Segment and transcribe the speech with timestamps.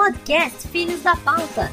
[0.00, 1.70] podcast Filhos da Pauta.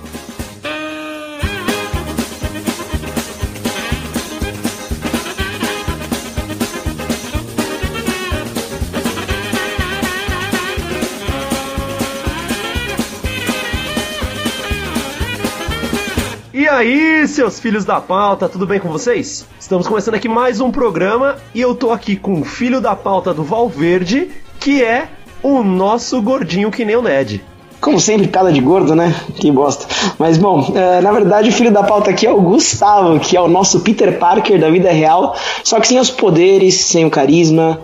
[16.54, 19.48] E aí, seus filhos da pauta, tudo bem com vocês?
[19.58, 23.34] Estamos começando aqui mais um programa e eu tô aqui com o filho da pauta
[23.34, 25.08] do Valverde, que é
[25.42, 27.42] o nosso gordinho que nem o Ned.
[27.80, 29.14] Como sempre, piada de gordo, né?
[29.36, 29.86] Que bosta.
[30.18, 33.42] Mas bom, é, na verdade o filho da pauta aqui é o Gustavo, que é
[33.42, 37.80] o nosso Peter Parker da vida real, só que sem os poderes, sem o carisma.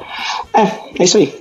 [0.53, 0.62] É,
[1.00, 1.34] é isso aí.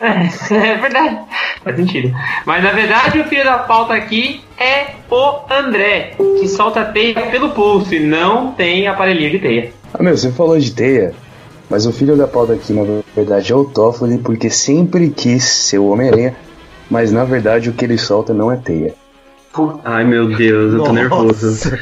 [0.00, 0.06] É,
[0.72, 1.18] é verdade,
[1.62, 2.12] faz sentido.
[2.44, 7.50] Mas na verdade o filho da pauta aqui é o André, que solta teia pelo
[7.50, 9.72] pulso e não tem aparelhinho de teia.
[9.92, 11.14] Ah, meu, você falou de teia,
[11.68, 12.82] mas o filho da pauta aqui, na
[13.14, 16.34] verdade, é o Toffoli, porque sempre quis ser o Homem-Aranha,
[16.90, 18.94] mas na verdade o que ele solta não é teia.
[19.84, 21.46] Ai meu Deus, eu tô nervoso.
[21.46, 21.80] Nossa.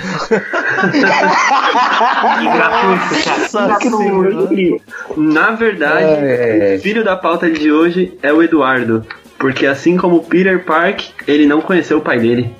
[5.16, 6.77] Na verdade, É.
[6.78, 9.05] o filho da pauta de hoje é o Eduardo.
[9.39, 12.53] Porque assim como o Peter Park, ele não conheceu o pai dele.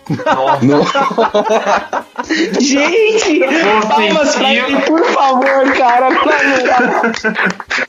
[0.63, 0.85] Não.
[2.61, 3.41] Gente!
[3.89, 6.09] Palmas pra ele, por favor, cara.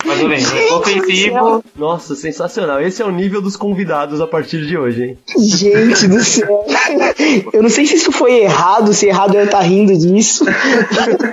[0.06, 1.64] Mas tudo bem, Gente ofensivo.
[1.76, 2.82] Nossa, sensacional.
[2.82, 5.18] Esse é o nível dos convidados a partir de hoje, hein?
[5.38, 6.66] Gente do céu.
[7.54, 10.46] Eu não sei se isso foi errado, se errado é eu estar rindo disso.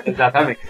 [0.05, 0.61] Exatamente.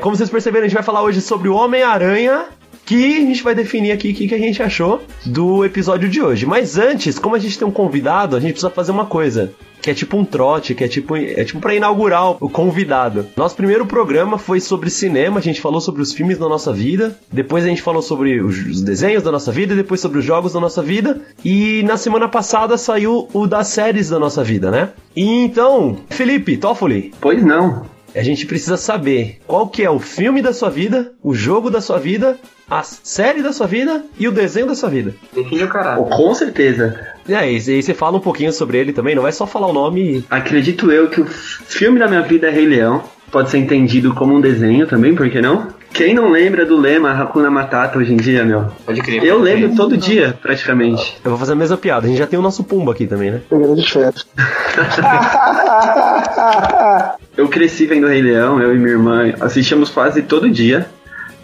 [0.00, 2.44] Como vocês perceberam, a gente vai falar hoje sobre o Homem-Aranha.
[2.86, 6.22] Que a gente vai definir aqui o que, que a gente achou do episódio de
[6.22, 6.46] hoje.
[6.46, 9.52] Mas antes, como a gente tem um convidado, a gente precisa fazer uma coisa.
[9.82, 13.26] Que é tipo um trote, que é tipo, é tipo pra inaugurar o convidado.
[13.36, 17.16] Nosso primeiro programa foi sobre cinema, a gente falou sobre os filmes da nossa vida.
[17.30, 20.52] Depois a gente falou sobre os os desenhos da nossa vida, depois sobre os jogos
[20.52, 21.20] da nossa vida.
[21.44, 24.90] E na semana passada saiu o das séries da nossa vida, né?
[25.14, 27.95] E então, Felipe, Toffoli, Pois não.
[28.18, 31.80] A gente precisa saber qual que é o filme da sua vida, o jogo da
[31.80, 32.38] sua vida,
[32.68, 35.14] a série da sua vida e o desenho da sua vida.
[35.34, 36.04] Define o caralho.
[36.04, 36.98] Com certeza.
[37.28, 39.66] E aí, e aí você fala um pouquinho sobre ele também, não vai só falar
[39.66, 40.24] o nome e...
[40.30, 43.02] Acredito eu que o filme da minha vida é Rei Leão.
[43.30, 45.68] Pode ser entendido como um desenho também, por que não?
[45.92, 48.66] Quem não lembra do lema Hakuna Matata hoje em dia, meu?
[48.84, 49.24] Pode crer.
[49.24, 51.16] Eu lembro todo dia, praticamente.
[51.24, 53.30] Eu vou fazer a mesma piada, a gente já tem o nosso Pumba aqui também,
[53.30, 53.40] né?
[53.48, 54.26] Pegando de férias.
[57.36, 60.86] Eu cresci vendo Rei Leão, eu e minha irmã assistíamos quase todo dia.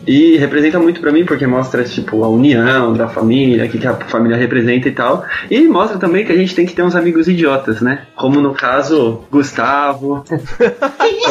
[0.07, 3.87] E representa muito pra mim porque mostra tipo a união da família, o que, que
[3.87, 5.25] a família representa e tal.
[5.51, 8.03] E mostra também que a gente tem que ter uns amigos idiotas, né?
[8.17, 10.25] Como no caso Gustavo.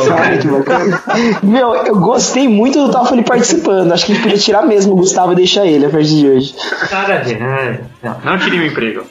[0.08, 1.02] Cara, que bacana.
[1.44, 3.92] Meu, eu gostei muito do Toffoli participando.
[3.92, 6.28] Acho que a gente podia tirar mesmo o Gustavo e deixar ele a partir de
[6.28, 6.56] hoje.
[6.92, 7.80] Nada a ver, né?
[8.04, 9.04] Não, não tire meu emprego.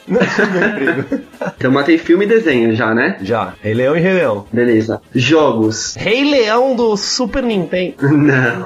[1.57, 3.17] Então matei filme e desenho já, né?
[3.21, 4.45] Já, Rei Leão e Rei Leão.
[4.51, 5.01] Beleza.
[5.13, 5.95] Jogos.
[5.95, 7.95] Rei Leão do Super Nintendo.
[8.01, 8.65] Não.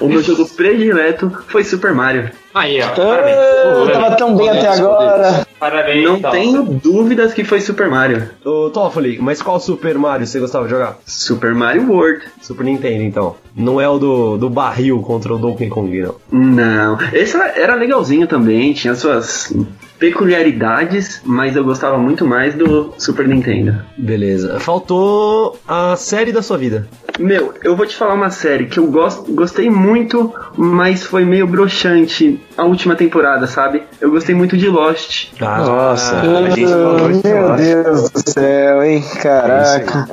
[0.10, 2.30] O meu jogo predileto foi Super Mario.
[2.52, 2.86] Aí, ó.
[2.86, 3.92] Ah, Parabéns.
[3.92, 5.46] tava tão bem até agora.
[5.58, 6.04] Parabéns.
[6.04, 6.30] Não então.
[6.32, 8.28] tenho dúvidas que foi Super Mario.
[8.44, 10.98] Ô, Toffoli, mas qual Super Mario você gostava de jogar?
[11.06, 12.24] Super Mario World.
[12.42, 13.36] Super Nintendo, então.
[13.54, 16.14] Não é o do, do barril contra o Donkey Kong, não.
[16.32, 16.98] Não.
[17.12, 19.54] Esse era legalzinho também, tinha suas
[20.00, 23.82] peculiaridades, mas eu gostava muito mais do Super Nintendo.
[23.96, 24.58] Beleza.
[24.58, 26.88] Faltou a série da sua vida.
[27.18, 31.46] Meu, eu vou te falar uma série que eu gosto, gostei muito, mas foi meio
[31.46, 33.82] broxante a última temporada, sabe?
[34.00, 35.28] Eu gostei muito de Lost.
[35.38, 37.62] Ah, Nossa, a gente falou de Meu Lost.
[37.62, 39.04] Deus do céu, hein?
[39.22, 40.08] Caraca.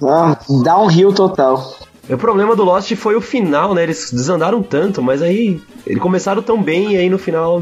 [0.00, 1.76] Ah, dá um rio total.
[2.08, 3.82] O problema do Lost foi o final, né?
[3.82, 7.60] Eles desandaram tanto, mas aí eles começaram tão bem e aí no final.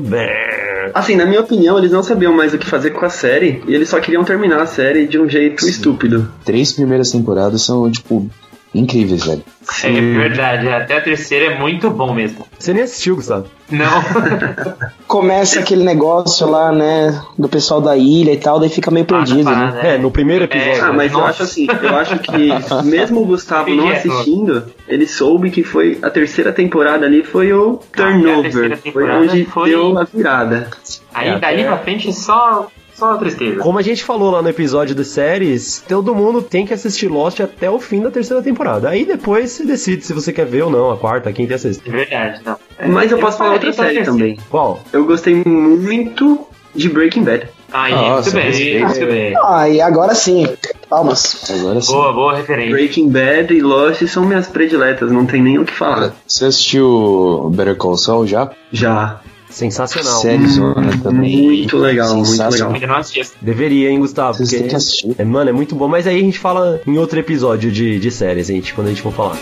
[0.87, 0.93] Bé.
[0.95, 3.75] Assim, na minha opinião, eles não sabiam mais o que fazer com a série e
[3.75, 6.29] eles só queriam terminar a série de um jeito estúpido.
[6.45, 8.29] três primeiras temporadas são, tipo,
[8.75, 9.43] incríveis, velho.
[9.83, 12.47] É verdade, até a terceira é muito bom mesmo.
[12.59, 13.47] Você nem assistiu, Gustavo.
[13.71, 14.03] Não.
[15.07, 17.21] Começa aquele negócio lá, né?
[17.39, 19.55] Do pessoal da ilha e tal, daí fica meio perdido, né?
[19.55, 20.85] Parada, É, no primeiro episódio.
[20.85, 21.31] Ah, mas eu Nossa.
[21.31, 22.49] acho assim, eu acho que
[22.85, 27.53] mesmo o Gustavo não é, assistindo, ele soube que foi a terceira temporada ali foi
[27.53, 30.69] o Ah, turnover, foi temporada onde foi- deu a virada.
[31.15, 33.61] Aí É, daí até- pra frente só, só tristeza.
[33.61, 37.41] Como a gente falou lá no episódio das séries, todo mundo tem que assistir Lost
[37.41, 38.89] até o fim da terceira temporada.
[38.89, 41.57] Aí depois você decide se você quer ver ou não a quarta, a quinta e
[41.57, 41.89] a sexta.
[41.89, 42.57] É verdade, não.
[42.89, 44.39] Mas eu posso falar outra série também.
[44.51, 44.81] Qual?
[44.93, 47.49] Eu gostei muito de Breaking Bad.
[47.73, 48.87] Aí, Nossa, muito bem, respeito.
[48.87, 49.35] muito bem.
[49.45, 50.47] Ah, e agora sim.
[50.89, 51.51] Palmas.
[51.51, 51.93] Agora sim.
[51.93, 52.71] Boa, boa referência.
[52.71, 56.15] Breaking Bad e Lost são minhas prediletas, não tem nem o que falar.
[56.27, 58.51] Você assistiu Better Call Saul já?
[58.73, 59.21] Já.
[59.49, 60.21] Sensacional.
[60.21, 61.43] Série zona também.
[61.43, 62.51] Muito legal, muito Sensacional.
[62.53, 62.75] legal.
[62.75, 63.33] Ainda não assisti.
[63.41, 64.37] Deveria, hein, Gustavo?
[64.37, 65.15] Vocês Porque, têm que assistir.
[65.19, 65.89] é, mano, é muito bom.
[65.89, 69.03] Mas aí a gente fala em outro episódio de, de séries, gente, quando a gente
[69.03, 69.39] for falar.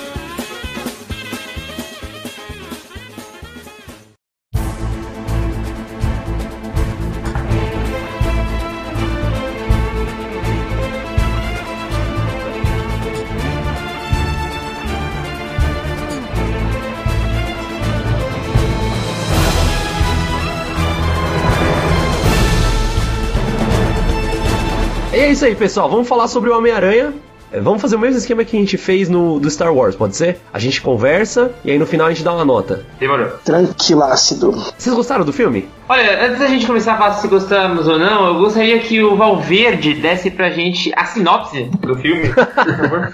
[25.44, 25.90] Isso aí, pessoal.
[25.90, 27.12] Vamos falar sobre o Homem-Aranha.
[27.52, 30.16] É, Vamos fazer o mesmo esquema que a gente fez no do Star Wars, pode
[30.16, 30.40] ser?
[30.52, 32.84] A gente conversa e aí no final a gente dá uma nota.
[32.98, 33.28] Demorou.
[33.44, 34.50] Tranquilácido.
[34.76, 35.68] Vocês gostaram do filme?
[35.88, 39.14] Olha, antes da gente começar a falar se gostamos ou não, eu gostaria que o
[39.16, 43.12] Valverde desse pra gente a sinopse do filme, por favor.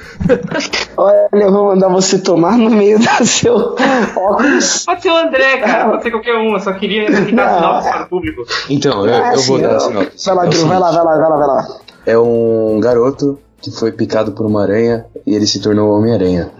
[0.97, 3.75] Olha, eu vou mandar você tomar no meio do seu
[4.17, 4.85] óculos.
[4.87, 7.91] Pode ser o André, cara, pode ser qualquer um, eu só queria explicar a sinopse
[7.91, 8.43] para o público.
[8.71, 10.27] Então, eu, Ah, eu vou sim, dar a sinopse.
[10.27, 11.90] Vai lá, É o Drew, vai lá, vai lá, vai lá, vai lá.
[12.07, 16.51] É um garoto que foi picado por uma aranha e ele se tornou Homem-Aranha.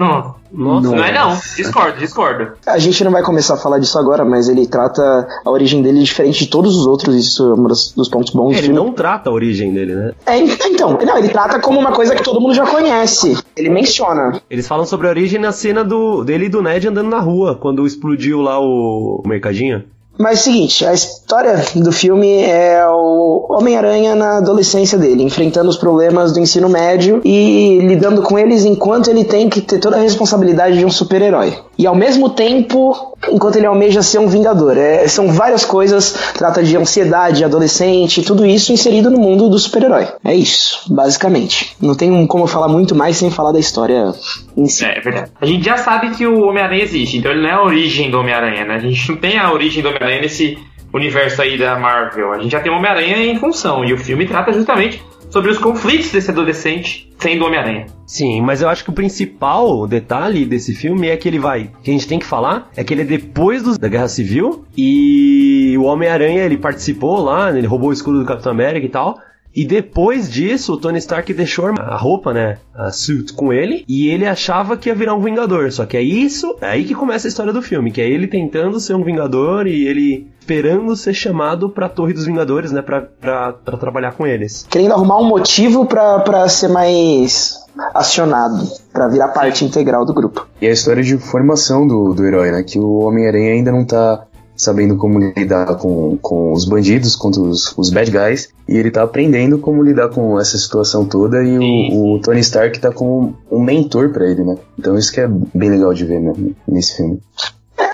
[0.00, 0.88] Não, Nossa.
[0.88, 2.52] não é não, discordo, discordo.
[2.66, 6.02] A gente não vai começar a falar disso agora, mas ele trata a origem dele
[6.02, 8.92] diferente de todos os outros, isso é um dos, dos pontos bons do Ele não
[8.92, 10.12] trata a origem dele, né?
[10.24, 13.36] É, então, não, ele trata como uma coisa que todo mundo já conhece.
[13.56, 14.40] Ele menciona.
[14.48, 17.56] Eles falam sobre a origem na cena do, dele e do Ned andando na rua,
[17.60, 19.84] quando explodiu lá o, o mercadinho.
[20.18, 25.68] Mas é o seguinte, a história do filme é o Homem-Aranha na adolescência dele, enfrentando
[25.68, 29.96] os problemas do ensino médio e lidando com eles enquanto ele tem que ter toda
[29.96, 31.58] a responsabilidade de um super-herói.
[31.78, 34.76] E ao mesmo tempo, enquanto ele almeja ser um vingador.
[34.76, 40.08] É, são várias coisas, trata de ansiedade, adolescente, tudo isso inserido no mundo do super-herói.
[40.24, 41.76] É isso, basicamente.
[41.80, 44.12] Não tem como falar muito mais sem falar da história
[44.56, 44.84] em si.
[44.84, 45.30] É, é verdade.
[45.40, 48.18] A gente já sabe que o Homem-Aranha existe, então ele não é a origem do
[48.18, 48.74] Homem-Aranha, né?
[48.76, 50.58] A gente não tem a origem do Homem-Aranha nesse
[50.94, 52.32] universo aí da Marvel.
[52.32, 55.02] A gente já tem o Homem-Aranha em função, e o filme trata justamente
[55.36, 57.84] sobre os conflitos desse adolescente sendo Homem-Aranha.
[58.06, 61.70] Sim, mas eu acho que o principal detalhe desse filme é que ele vai.
[61.82, 64.64] que a gente tem que falar é que ele é depois dos- da Guerra Civil
[64.74, 69.18] e o Homem-Aranha ele participou lá, ele roubou o escudo do Capitão América e tal.
[69.56, 72.58] E depois disso, o Tony Stark deixou a roupa, né?
[72.74, 73.86] A suit com ele.
[73.88, 75.72] E ele achava que ia virar um Vingador.
[75.72, 77.90] Só que é isso, é aí que começa a história do filme.
[77.90, 82.26] Que é ele tentando ser um Vingador e ele esperando ser chamado pra Torre dos
[82.26, 82.82] Vingadores, né?
[82.82, 84.66] Pra, pra, pra trabalhar com eles.
[84.68, 87.58] Querendo arrumar um motivo pra, pra ser mais
[87.94, 90.46] acionado, pra virar parte integral do grupo.
[90.60, 92.62] E a história de formação do, do herói, né?
[92.62, 94.26] Que o Homem-Aranha ainda não tá
[94.56, 99.02] sabendo como lidar com, com os bandidos, contra os, os bad guys, e ele tá
[99.02, 103.62] aprendendo como lidar com essa situação toda, e o, o Tony Stark tá como um
[103.62, 104.56] mentor pra ele, né?
[104.78, 106.32] Então isso que é bem legal de ver né,
[106.66, 107.20] nesse filme.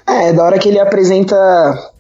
[0.07, 1.37] É, é da hora que ele apresenta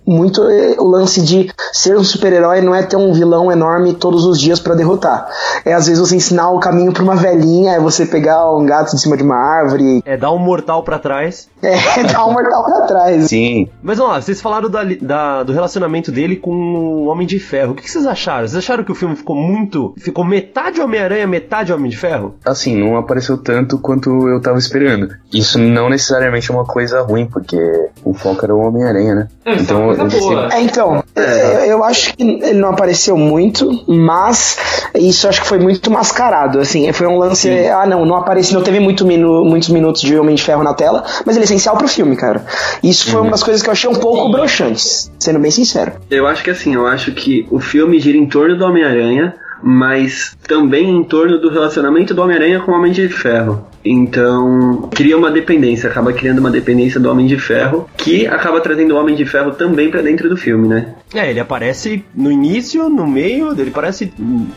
[0.06, 4.24] muito eh, o lance de ser um super-herói não é ter um vilão enorme todos
[4.24, 5.26] os dias pra derrotar.
[5.64, 8.94] É às vezes você ensinar o caminho pra uma velhinha, é você pegar um gato
[8.94, 11.48] de cima de uma árvore, É dar um mortal pra trás.
[11.62, 13.26] é dar um mortal pra trás.
[13.28, 17.38] Sim, Mas vamos lá, vocês falaram da- da- do relacionamento dele com o Homem de
[17.38, 17.72] Ferro.
[17.72, 18.46] O que, que vocês acharam?
[18.48, 19.94] Vocês acharam que o filme ficou muito.
[19.98, 22.34] Ficou metade Homem-Aranha, metade Homem de Ferro?
[22.44, 25.08] assim, não apareceu tanto quanto eu tava esperando.
[25.32, 27.56] Isso não necessariamente é uma coisa ruim, porque
[28.04, 29.28] o foco era o Homem-Aranha, né?
[29.44, 30.48] É Então, coisa boa.
[30.52, 34.56] É, então, eu, eu acho que ele não apareceu muito, mas
[34.94, 38.64] isso acho que foi muito mascarado, assim, foi um lance, ah não, não apareceu, não
[38.64, 41.76] teve muito minu- muitos minutos de Homem de Ferro na tela, mas ele é essencial
[41.76, 42.44] pro filme, cara.
[42.82, 45.92] Isso foi uma das coisas que eu achei um pouco broxantes, sendo bem sincero.
[46.10, 50.36] Eu acho que assim, eu acho que o filme gira em torno do Homem-Aranha, mas
[50.46, 53.64] também em torno do relacionamento do Homem-Aranha com o Homem de Ferro.
[53.84, 58.94] Então, cria uma dependência, acaba criando uma dependência do Homem de Ferro, que acaba trazendo
[58.94, 60.94] o Homem de Ferro também pra dentro do filme, né?
[61.14, 64.12] É, ele aparece no início, no meio, ele aparece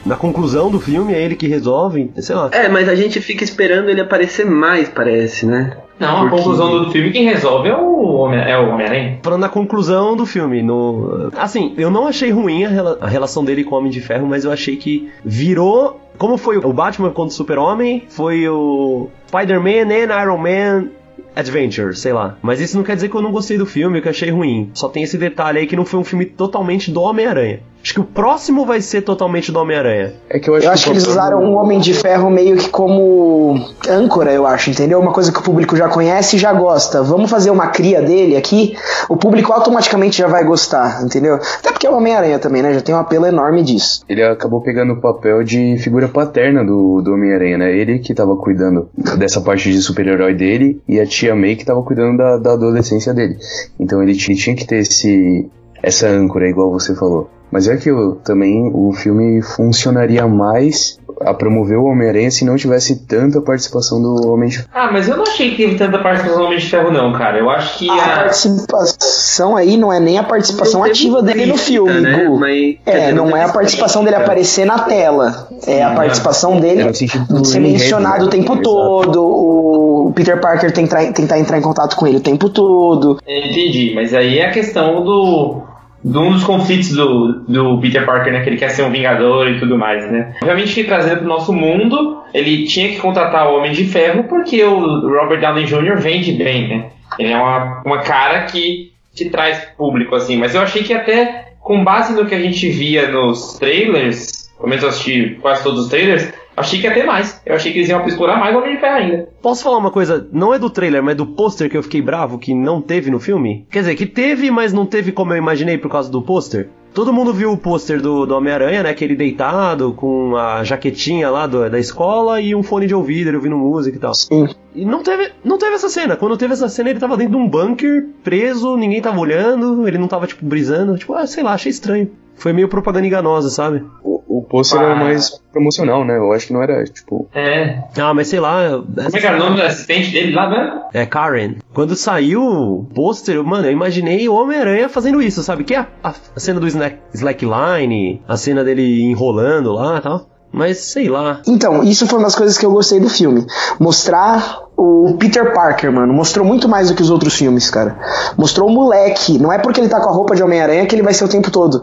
[0.05, 2.49] na conclusão do filme, é ele que resolve, sei lá.
[2.51, 5.75] É, mas a gente fica esperando ele aparecer mais, parece, né?
[5.99, 9.19] Não, a Porque- conclusão do filme, quem resolve é o Homem- é Homem-Aranha.
[9.23, 11.29] Falando na conclusão do filme, no.
[11.37, 14.27] Assim, eu não achei ruim a, rela- a relação dele com o Homem de Ferro,
[14.27, 15.99] mas eu achei que virou.
[16.17, 20.87] Como foi o Batman contra o Super-Homem, foi o Spider-Man and Iron Man
[21.35, 22.37] Adventure, sei lá.
[22.41, 24.69] Mas isso não quer dizer que eu não gostei do filme, que eu achei ruim.
[24.73, 27.59] Só tem esse detalhe aí que não foi um filme totalmente do Homem-Aranha.
[27.85, 30.13] Acho que o próximo vai ser totalmente do Homem-Aranha.
[30.27, 32.67] É que eu acho, Eu acho que eles usaram o Homem de Ferro meio que
[32.67, 34.99] como âncora, eu acho, entendeu?
[34.99, 37.03] Uma coisa que o público já conhece e já gosta.
[37.03, 38.75] Vamos fazer uma cria dele aqui,
[39.07, 41.35] o público automaticamente já vai gostar, entendeu?
[41.35, 42.73] Até porque é o Homem-Aranha também, né?
[42.73, 44.03] Já tem um apelo enorme disso.
[44.09, 47.71] Ele acabou pegando o papel de figura paterna do, do Homem-Aranha, né?
[47.71, 51.83] Ele que tava cuidando dessa parte de super-herói dele e a tia May que tava
[51.83, 53.37] cuidando da, da adolescência dele.
[53.79, 55.47] Então ele, ele tinha que ter esse,
[55.83, 57.29] essa âncora, igual você falou.
[57.51, 62.57] Mas é que eu, também o filme funcionaria mais a promover o Homem-Aranha se não
[62.57, 66.39] tivesse tanta participação do Homem de Ah, mas eu não achei que teve tanta participação
[66.39, 67.37] do Homem de Ferro, não, cara.
[67.39, 68.09] Eu acho que A a.
[68.23, 72.25] participação aí não é nem a participação ativa dele no filme, né?
[72.25, 72.37] Gu.
[72.37, 75.47] Mas, É, não é a participação dele aparecer na tela.
[75.65, 78.25] É a participação dele É ser mencionado né?
[78.25, 78.63] o tempo Exato.
[78.63, 83.19] todo, o Peter Parker tentar, tentar entrar em contato com ele o tempo todo.
[83.25, 85.61] Entendi, mas aí é a questão do.
[86.05, 88.43] De um dos conflitos do, do Peter Parker, né?
[88.43, 90.35] Que ele quer ser um vingador e tudo mais, né?
[90.35, 94.99] Obviamente trazendo pro nosso mundo, ele tinha que contratar o Homem de Ferro porque o
[95.01, 95.97] Robert Downey Jr.
[95.97, 96.85] vende bem, né?
[97.17, 100.37] Ele é uma, uma cara que te traz público, assim.
[100.37, 104.69] Mas eu achei que até com base no que a gente via nos trailers, pelo
[104.69, 107.41] menos eu assisti quase todos os trailers, achei que ia ter mais.
[107.45, 109.29] Eu achei que eles iam explorar mais o Homem de Ferro ainda.
[109.41, 110.27] Posso falar uma coisa?
[110.31, 113.19] Não é do trailer, mas do pôster que eu fiquei bravo que não teve no
[113.19, 113.65] filme?
[113.71, 116.69] Quer dizer, que teve, mas não teve como eu imaginei por causa do pôster?
[116.93, 118.89] Todo mundo viu o pôster do, do Homem-Aranha, né?
[118.89, 123.35] Aquele deitado, com a jaquetinha lá do- da escola e um fone de ouvido, ele
[123.35, 124.13] ouvindo música e tal.
[124.13, 124.47] Sim.
[124.73, 126.15] E não teve, não teve essa cena.
[126.15, 129.97] Quando teve essa cena, ele tava dentro de um bunker, preso, ninguém tava olhando, ele
[129.97, 130.97] não tava, tipo, brisando.
[130.97, 132.09] Tipo, ah, sei lá, achei estranho.
[132.37, 133.83] Foi meio propaganda enganosa, sabe?
[134.01, 136.17] O, o pôster era mais promocional, né?
[136.17, 137.27] Eu acho que não era, tipo...
[137.33, 137.79] É.
[137.97, 138.69] Ah, mas sei lá.
[138.71, 140.81] Como é que era o nome do assistente dele lá, né?
[140.93, 141.55] É, Karen.
[141.73, 145.63] Quando saiu o pôster, mano, eu imaginei o Homem-Aranha fazendo isso, sabe?
[145.63, 150.29] Que é a, a- cena do slack, slackline, a cena dele enrolando lá e tal.
[150.55, 151.41] Mas sei lá.
[151.45, 153.45] Então, isso foi uma das coisas que eu gostei do filme.
[153.77, 156.13] Mostrar o Peter Parker, mano.
[156.13, 157.97] Mostrou muito mais do que os outros filmes, cara.
[158.37, 159.37] Mostrou o moleque.
[159.37, 161.27] Não é porque ele tá com a roupa de Homem-Aranha que ele vai ser o
[161.27, 161.81] tempo todo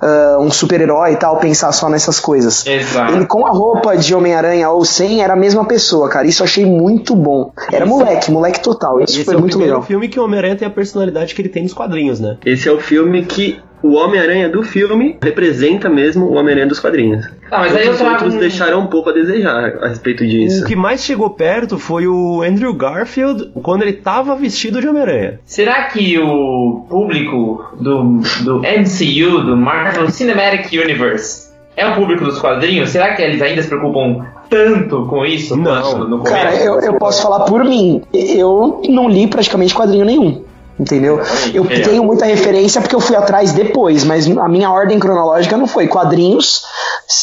[0.00, 2.66] ah, um super-herói e tal, pensar só nessas coisas.
[2.66, 3.12] Exato.
[3.12, 6.26] Ele com a roupa de Homem-Aranha ou sem era a mesma pessoa, cara.
[6.26, 7.52] Isso eu achei muito bom.
[7.70, 9.02] Era moleque, moleque total.
[9.02, 9.82] Isso Esse foi é o muito legal.
[9.82, 12.38] filme que o Homem-Aranha tem a personalidade que ele tem nos quadrinhos, né?
[12.44, 17.26] Esse é o filme que o Homem-Aranha do filme representa mesmo o Homem-Aranha dos quadrinhos.
[17.50, 20.64] Ah, mas aí Os trago outros um- deixaram um pouco a desejar a respeito disso.
[20.64, 25.40] O que mais chegou perto foi o Andrew Garfield quando ele tava vestido de Homem-Aranha.
[25.44, 32.38] Será que o público do, do MCU, do Marvel Cinematic Universe, é o público dos
[32.38, 32.90] quadrinhos?
[32.90, 35.56] Será que eles ainda se preocupam tanto com isso?
[35.56, 36.22] Não.
[36.22, 38.00] Cara, eu, eu posso falar por mim.
[38.12, 40.43] Eu não li praticamente quadrinho nenhum.
[40.78, 41.20] Entendeu?
[41.52, 41.80] Eu É.
[41.82, 45.86] tenho muita referência porque eu fui atrás depois, mas a minha ordem cronológica não foi
[45.86, 46.64] quadrinhos,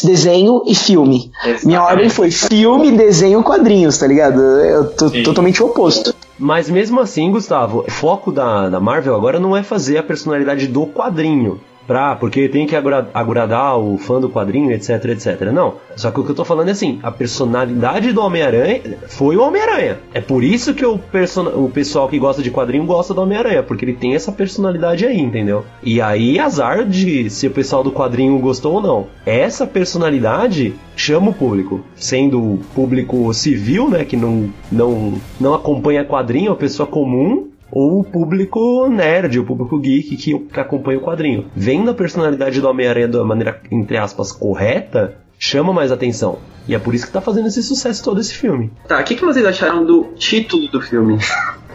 [0.03, 1.31] desenho e filme.
[1.39, 1.67] Exatamente.
[1.67, 4.39] Minha ordem foi filme, desenho, quadrinhos, tá ligado?
[4.39, 5.23] Eu tô Sim.
[5.23, 6.15] totalmente o oposto.
[6.39, 10.67] Mas mesmo assim, Gustavo, o foco da, da Marvel agora não é fazer a personalidade
[10.67, 11.59] do quadrinho.
[11.87, 15.51] Pra, porque tem que agra- agradar o fã do quadrinho, etc, etc.
[15.51, 15.75] Não.
[15.95, 19.41] Só que o que eu tô falando é assim: a personalidade do Homem-Aranha foi o
[19.43, 19.97] Homem-Aranha.
[20.13, 23.63] É por isso que o, person- o pessoal que gosta de quadrinho gosta do Homem-Aranha,
[23.63, 25.65] porque ele tem essa personalidade aí, entendeu?
[25.83, 29.07] E aí, azar de se o pessoal do quadrinho gostou ou não.
[29.25, 31.81] Essa personalidade chama o público.
[31.95, 37.99] Sendo o público civil, né, que não, não, não acompanha quadrinho, a pessoa comum, ou
[37.99, 41.45] o público nerd, o público geek que, que acompanha o quadrinho.
[41.55, 46.39] Vendo a personalidade do Homem-Aranha da maneira, entre aspas, correta, chama mais atenção.
[46.67, 48.71] E é por isso que tá fazendo esse sucesso todo esse filme.
[48.87, 51.17] Tá, o que, que vocês acharam do título do filme?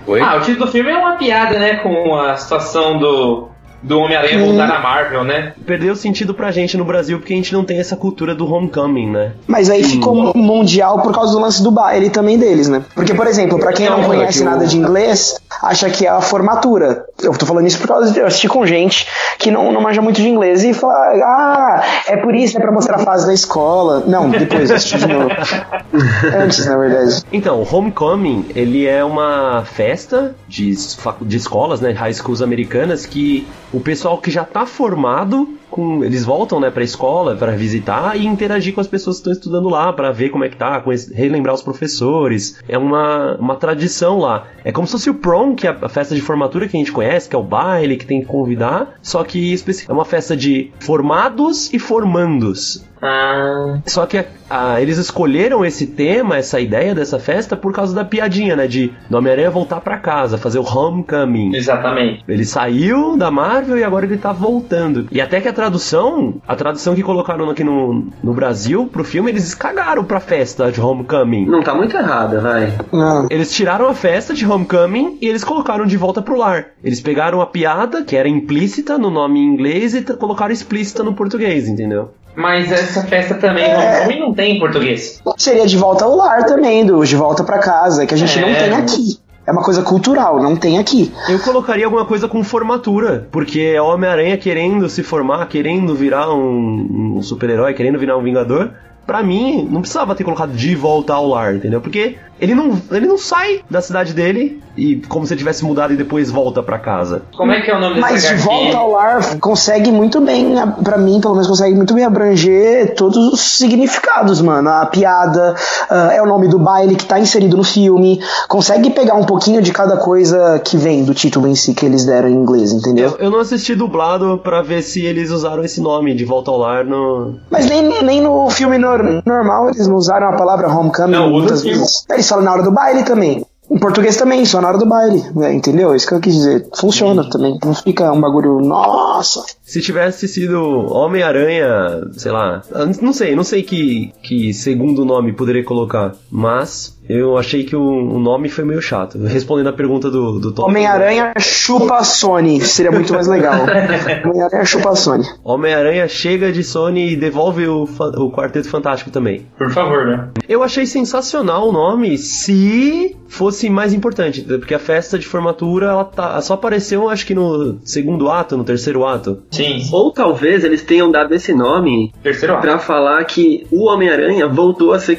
[0.07, 0.21] Oi?
[0.21, 1.76] Ah, o título do filme é uma piada, né?
[1.76, 3.49] Com a situação do,
[3.87, 5.52] do Homem-Aranha voltar na Marvel, né?
[5.64, 9.11] Perdeu sentido pra gente no Brasil porque a gente não tem essa cultura do homecoming,
[9.11, 9.33] né?
[9.47, 12.83] Mas aí ficou mundial por causa do lance do baile também deles, né?
[12.95, 16.11] Porque, por exemplo, pra quem não Não, conhece é nada de inglês, acha que é
[16.11, 17.05] a formatura.
[17.23, 19.07] Eu tô falando isso por causa de eu assistir com gente
[19.38, 22.73] que não, não manja muito de inglês e fala, ah, é por isso, é pra
[22.73, 24.02] mostrar a fase da escola.
[24.07, 25.31] Não, depois eu assisti de novo.
[26.37, 27.23] Antes, na verdade.
[27.33, 30.75] Então, o Homecoming, ele é uma festa de,
[31.23, 36.25] de escolas, né, high schools americanas, que o pessoal que já tá formado, com, eles
[36.25, 39.93] voltam, né, pra escola para visitar e interagir com as pessoas que estão estudando lá,
[39.93, 40.83] para ver como é que tá,
[41.15, 42.61] relembrar os professores.
[42.69, 44.47] É uma, uma tradição lá.
[44.65, 46.93] É como se fosse o prom, que é a festa de formatura que a gente
[46.93, 49.55] conhece, que é o baile, que tem que convidar, só que
[49.89, 52.85] é uma festa de formados e formandos.
[53.03, 58.05] Ah, Só que ah, eles escolheram esse tema, essa ideia dessa festa, por causa da
[58.05, 58.67] piadinha, né?
[58.67, 61.55] De Homem-Aranha voltar pra casa, fazer o homecoming.
[61.55, 62.25] exatamente.
[62.27, 65.09] Ele saiu da Marvel e agora ele tá voltando.
[65.11, 69.31] E até que a tradução, a tradução que colocaram aqui no, no Brasil pro filme,
[69.31, 71.47] eles cagaram pra festa de Homecoming.
[71.47, 72.73] Não tá muito errada, vai.
[72.93, 73.27] Não.
[73.31, 76.67] Eles tiraram a festa de Homecoming e eles colocaram de volta pro lar.
[76.85, 81.15] Eles pegaram a piada, que era implícita no nome em inglês, e colocaram explícita no
[81.15, 82.11] português, entendeu?
[82.37, 85.23] Mas essa festa também homecoming não tem em português.
[85.39, 88.43] Seria de volta ao lar também, do de volta pra casa, que a gente É.
[88.43, 89.19] não tem aqui.
[89.47, 91.15] É uma coisa cultural, não tem aqui.
[91.29, 97.17] Eu colocaria alguma coisa com formatura, porque é Homem-Aranha querendo se formar, querendo virar um,
[97.17, 98.73] um super-herói, querendo virar um vingador.
[99.07, 101.81] Pra mim, não precisava ter colocado de volta ao lar, entendeu?
[101.81, 105.95] Porque ele não, ele não sai da cidade dele e como se ele tivesse mudado
[105.95, 107.23] e depois volta pra casa.
[107.35, 110.67] Como é que é o nome Mas de volta ao lar consegue muito bem, a-
[110.67, 114.69] pra mim, pelo menos, consegue muito bem abranger todos os significados, mano.
[114.69, 115.55] A piada,
[115.89, 118.21] ah, é o nome do baile que tá inserido no filme.
[118.49, 122.05] Consegue pegar um pouquinho de cada coisa que vem do título em si que eles
[122.05, 123.17] deram em inglês, entendeu?
[123.19, 126.59] Eu, eu não assisti dublado pra ver se eles usaram esse nome de volta ao
[126.59, 127.37] lar no.
[127.51, 131.61] Mas nem, nem no filme nor- normal eles não usaram a palavra homecoming Não, muitas
[131.61, 131.71] sim.
[131.71, 132.05] vezes.
[132.11, 133.45] Eles falam na hora do baile também.
[133.69, 135.25] Em português também, só na hora do baile.
[135.35, 135.93] né, Entendeu?
[135.95, 136.69] Isso que eu quis dizer.
[136.76, 137.59] Funciona também.
[137.65, 138.61] Não fica um bagulho.
[138.61, 139.43] Nossa!
[139.61, 140.61] Se tivesse sido
[140.93, 142.62] Homem-Aranha, sei lá,
[143.03, 147.83] não sei, não sei que, que segundo nome poderia colocar, mas eu achei que o,
[147.83, 149.19] o nome foi meio chato.
[149.19, 150.65] Respondendo a pergunta do, do Tom.
[150.65, 152.61] Homem-Aranha chupa Sony.
[152.61, 153.55] Seria muito mais legal.
[154.25, 155.25] Homem-Aranha chupa Sony.
[155.45, 159.47] Homem-Aranha chega de Sony e devolve o, o Quarteto Fantástico também.
[159.57, 160.29] Por favor, né?
[160.49, 166.05] Eu achei sensacional o nome se fosse mais importante, porque a festa de formatura ela
[166.05, 169.43] tá, só apareceu acho que no segundo ato, no terceiro ato.
[169.51, 169.83] Sim.
[169.93, 172.63] Ou talvez eles tenham dado esse nome Terceiro ato.
[172.63, 175.19] pra falar que o Homem-Aranha voltou a ser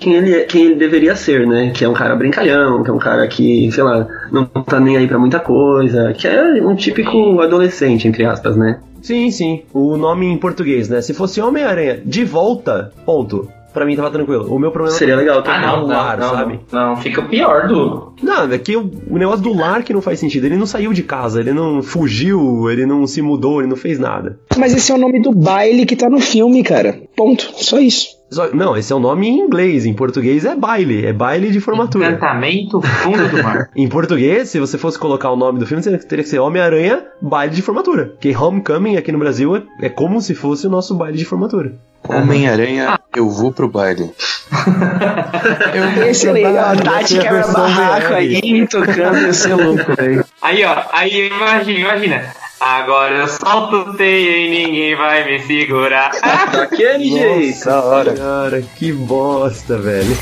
[0.00, 1.70] quem ele, é- quem ele deveria ser, né?
[1.74, 4.96] Que é um cara brincalhão, que é um cara que, sei lá, não tá nem
[4.96, 8.80] aí pra muita coisa, que é um típico adolescente, entre aspas, né?
[9.02, 9.62] Sim, sim.
[9.72, 11.00] O nome em português, né?
[11.00, 13.48] Se fosse Homem-Aranha de volta, ponto.
[13.72, 14.52] Pra mim tava tranquilo.
[14.52, 15.60] O meu problema Seria legal Ah, também.
[15.60, 16.60] não, não, lar, não, sabe?
[16.72, 18.12] Não, fica pior do.
[18.22, 20.46] Não, é que o, o negócio do lar que não faz sentido.
[20.46, 23.98] Ele não saiu de casa, ele não fugiu, ele não se mudou, ele não fez
[23.98, 24.38] nada.
[24.56, 26.98] Mas esse é o nome do baile que tá no filme, cara.
[27.14, 27.52] Ponto.
[27.62, 28.08] Só isso.
[28.30, 29.86] Só- não, esse é o nome em inglês.
[29.86, 31.06] Em português é baile.
[31.06, 32.08] É baile de formatura.
[32.08, 33.70] Encantamento fundo do mar.
[33.76, 37.04] Em português, se você fosse colocar o nome do filme, você teria que ser Homem-Aranha
[37.22, 38.06] Baile de Formatura.
[38.06, 41.72] Porque Homecoming aqui no Brasil é, é como se fosse o nosso baile de formatura.
[42.06, 44.10] Homem-Aranha, eu vou pro baile.
[46.08, 46.76] Esse é legal.
[46.76, 49.18] Tati quebra versão barraco aí, tocando.
[49.18, 50.24] Ia ser louco, velho.
[50.40, 52.22] Aí, ó, aí imagina, imagina.
[52.60, 56.10] Agora eu solto o teio e ninguém vai me segurar.
[56.50, 57.64] Daquele jeito.
[57.64, 58.14] Da hora.
[58.14, 60.16] Cara, que bosta, velho.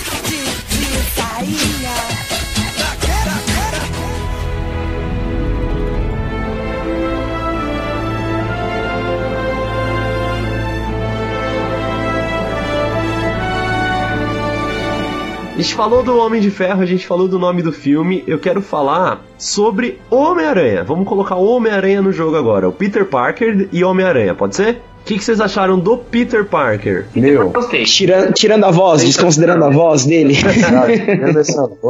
[15.57, 18.23] A gente falou do Homem de Ferro, a gente falou do nome do filme.
[18.27, 20.85] Eu quero falar sobre Homem-Aranha.
[20.85, 22.69] Vamos colocar Homem-Aranha no jogo agora.
[22.69, 24.83] O Peter Parker e Homem-Aranha, pode ser?
[25.07, 27.05] O que, que vocês acharam do Peter Parker?
[27.15, 27.85] Meu, Gostei.
[27.85, 30.35] Tirando, tirando a voz, desconsiderando a voz dele.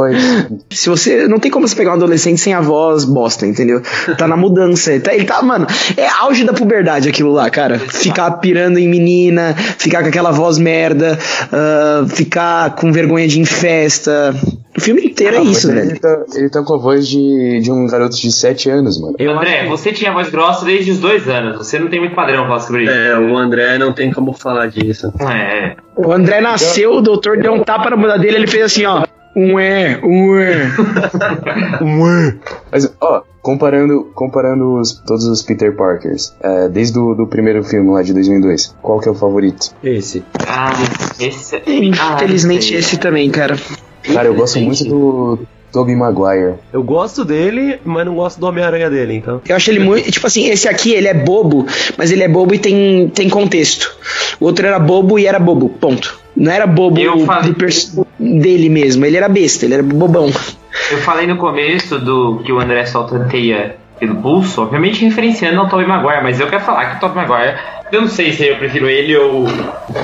[0.70, 1.26] Se você.
[1.26, 3.80] Não tem como você pegar um adolescente sem a voz bosta, entendeu?
[4.18, 4.92] Tá na mudança.
[4.92, 7.78] Ele tá, ele tá, mano, é auge da puberdade aquilo lá, cara.
[7.78, 11.18] Ficar pirando em menina, ficar com aquela voz merda,
[11.50, 14.34] ah, ficar com vergonha de ir em festa.
[14.76, 15.90] O filme inteiro é Ah, isso, mas velho.
[15.90, 19.14] Ele tá, ele tá com a voz de, de um garoto de 7 anos, mano.
[19.18, 21.56] Eu André, acho- você tinha voz grossa desde os dois anos.
[21.58, 22.92] Você não tem muito padrão pra falar sobre isso.
[22.92, 25.12] É, o André não tem como falar disso.
[25.20, 25.76] É.
[25.96, 29.04] O André nasceu, o doutor deu um tapa na bunda dele, ele fez assim, ó.
[29.38, 30.70] Um é, um é.
[32.72, 37.90] Mas, ó, comparando, comparando os- todos os Peter Parkers, é, desde o do primeiro filme
[37.92, 39.70] lá de 2002, qual que é o favorito?
[39.84, 40.24] Esse.
[40.48, 40.72] Ah,
[41.20, 41.56] esse.
[41.66, 43.56] Infelizmente Ah, esse também, cara.
[44.12, 45.38] Cara, eu gosto muito do
[45.72, 46.54] Tobey Maguire.
[46.72, 49.40] Eu gosto dele, mas não gosto do Homem-Aranha dele, então.
[49.46, 50.10] Eu acho ele muito.
[50.10, 51.66] Tipo assim, esse aqui, ele é bobo,
[51.96, 53.94] mas ele é bobo e tem, tem contexto.
[54.40, 56.18] O outro era bobo e era bobo, ponto.
[56.36, 60.30] Não era bobo Eu falei- do pers- dele mesmo, ele era besta, ele era bobão.
[60.90, 65.68] Eu falei no começo do que o André solta teia pelo pulso, obviamente referenciando ao
[65.68, 67.56] Tobey Maguire, mas eu quero falar que o Tobey Maguire,
[67.90, 69.46] eu não sei se eu prefiro ele ou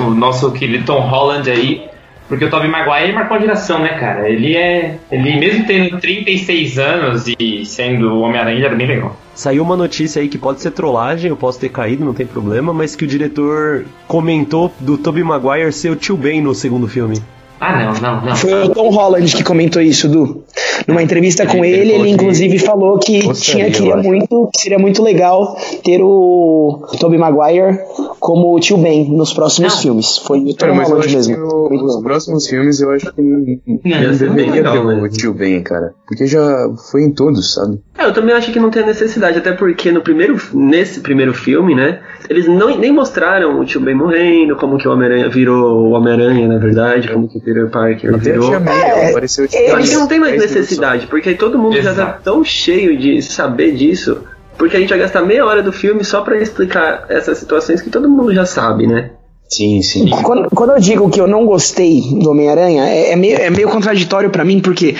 [0.01, 1.83] o nosso querido Tom Holland aí,
[2.29, 4.29] porque o Tobey Maguire ele marcou a geração, né, cara?
[4.29, 4.99] Ele é.
[5.11, 9.17] Ele mesmo tendo 36 anos e sendo o Homem-Aranha, já era bem legal.
[9.35, 12.73] Saiu uma notícia aí que pode ser trollagem, eu posso ter caído, não tem problema,
[12.73, 17.23] mas que o diretor comentou do Tobey Maguire ser o tio Ben no segundo filme.
[17.59, 18.37] Ah, não, não, não.
[18.37, 20.43] Foi o Tom Holland que comentou isso, Du.
[20.87, 24.03] Numa entrevista com Ele ele, ele, falou que inclusive falou que gostaria, tinha, queria eu
[24.03, 27.79] muito, que seria muito legal ter o Tobey Maguire
[28.21, 30.19] como o tio Ben nos próximos filmes.
[30.19, 31.69] Foi o É, Tom eu Holland mesmo.
[31.69, 32.03] Muito os bom.
[32.03, 35.95] próximos filmes eu acho que não, não deveria legal, ter o tio Ben, cara.
[36.07, 37.81] Porque já foi em todos, sabe?
[37.99, 41.35] É, eu também acho que não tem a necessidade, até porque no primeiro, nesse primeiro
[41.35, 45.89] filme, né, eles não, nem mostraram o tio Ben morrendo, como que o Homem-Aranha virou
[45.89, 48.53] o Homem-Aranha, na verdade, como que o Peter Parker Até virou.
[48.55, 51.85] É, apareceu Eu acho que não tem mais minutos necessidade, porque aí todo mundo já
[51.85, 52.23] tá Exato.
[52.23, 54.19] tão cheio de saber disso,
[54.59, 57.91] porque a gente vai gastar meia hora do filme só pra explicar essas situações que
[57.91, 59.13] todo mundo já sabe, né?
[59.49, 60.09] Sim, sim.
[60.23, 63.69] Quando, quando eu digo que eu não gostei do Homem-Aranha, é, é meio, é meio
[63.69, 64.97] contraditório pra mim, porque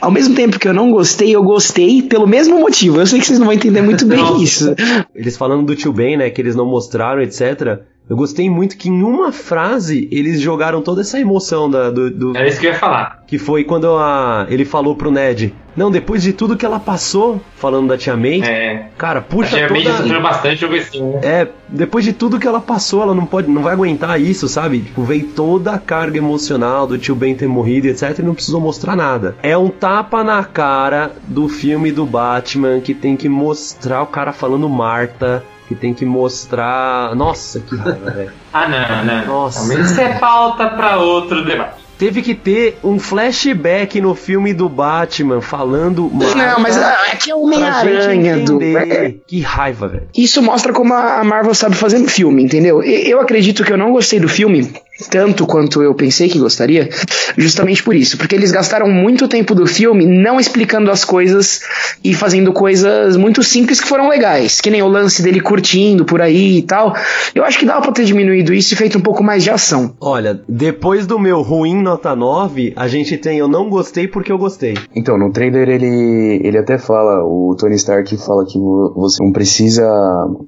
[0.00, 2.98] ao mesmo tempo que eu não gostei, eu gostei pelo mesmo motivo.
[2.98, 4.74] Eu sei que vocês não vão entender muito bem isso.
[5.14, 7.80] Eles falando do tio Ben, né, que eles não mostraram, etc.
[8.10, 12.36] Eu gostei muito que em uma frase eles jogaram toda essa emoção da, do, do-
[12.36, 13.22] Era isso que eu ia falar.
[13.24, 17.40] que foi quando a- ele falou pro Ned, não, depois de tudo que ela passou,
[17.54, 18.88] falando da tia May, É.
[18.98, 20.02] cara, A puxa Tia May já toda...
[20.02, 21.00] sofreu bastante, eu gostei.
[21.00, 21.20] né?
[21.22, 24.80] É, depois de tudo que ela passou, ela não pode, não vai aguentar isso, sabe?
[24.80, 28.60] Tipo, veio toda a carga emocional do tio Ben ter morrido, etc, e não precisou
[28.60, 29.36] mostrar nada.
[29.40, 34.32] É um tapa na cara do filme do Batman que tem que mostrar o cara
[34.32, 37.14] falando Marta, que tem que mostrar.
[37.14, 38.32] Nossa, que raiva, velho.
[38.52, 39.26] Ah, não, não.
[39.26, 39.72] Nossa.
[39.80, 41.78] Isso é pauta pra outro debate.
[41.96, 46.10] Teve que ter um flashback no filme do Batman falando.
[46.12, 48.60] Não, mas ah, é que é o Homem-Aranha do.
[48.60, 49.22] entender.
[49.26, 50.08] Que raiva, velho.
[50.16, 52.82] Isso mostra como a Marvel sabe fazer filme, entendeu?
[52.82, 54.72] E- Eu acredito que eu não gostei do filme
[55.08, 56.88] tanto quanto eu pensei que gostaria,
[57.36, 61.60] justamente por isso, porque eles gastaram muito tempo do filme não explicando as coisas
[62.04, 66.20] e fazendo coisas muito simples que foram legais, que nem o lance dele curtindo por
[66.20, 66.94] aí e tal.
[67.34, 69.94] Eu acho que dava pra ter diminuído isso e feito um pouco mais de ação.
[70.00, 74.38] Olha, depois do meu ruim nota 9, a gente tem eu não gostei porque eu
[74.38, 74.74] gostei.
[74.94, 79.32] Então, no trailer ele, ele até fala, o Tony Stark fala que vo- você não
[79.32, 79.84] precisa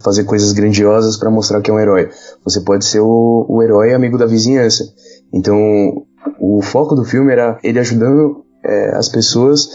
[0.03, 2.09] fazer coisas grandiosas pra mostrar que é um herói.
[2.45, 4.85] Você pode ser o, o herói amigo da vizinhança.
[5.33, 6.05] Então,
[6.41, 9.69] o foco do filme era ele ajudando é, as pessoas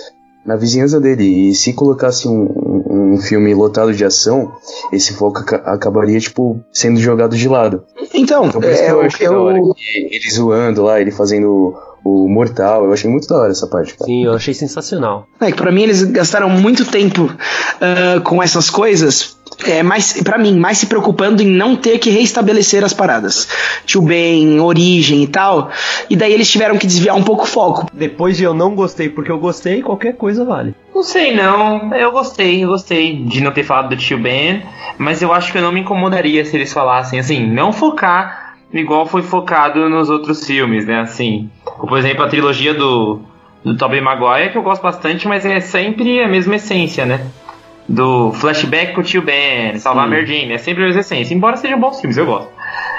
[0.46, 1.50] na vizinhança dele.
[1.50, 4.52] E se colocasse um, um, um filme lotado de ação,
[4.94, 7.84] esse foco aca- acabaria, tipo, sendo jogado de lado.
[8.14, 11.12] Então, Então, por isso que é, eu eu, da hora que ele zoando lá, ele
[11.12, 11.76] fazendo
[12.08, 12.86] o mortal.
[12.86, 14.06] Eu achei muito da hora essa parte, cara.
[14.06, 15.28] Sim, eu achei sensacional.
[15.40, 17.30] É que pra mim eles gastaram muito tempo
[17.82, 19.36] ah, com essas coisas.
[19.66, 23.48] É, mais, pra mim, mais se preocupando em não ter que reestabelecer as paradas.
[23.86, 25.72] Tio Ben, origem e tal.
[26.10, 27.88] E daí eles tiveram que desviar um pouco o foco.
[27.92, 30.76] Depois de eu não gostei porque eu gostei, qualquer coisa vale.
[30.94, 34.64] Não sei não, eu gostei, eu gostei de não ter falado do tio Ben,
[34.98, 39.06] mas eu acho que eu não me incomodaria se eles falassem assim, não focar igual
[39.06, 41.00] foi focado nos outros filmes, né?
[41.00, 43.22] Assim, como, por exemplo, a trilogia do,
[43.64, 47.26] do Tobey Maguire, que eu gosto bastante, mas é sempre a mesma essência, né?
[47.88, 51.34] Do flashback com o tio Ben, salvar a Mary Jane, é sempre a mesma essência,
[51.34, 52.50] embora sejam bons filmes, eu gosto.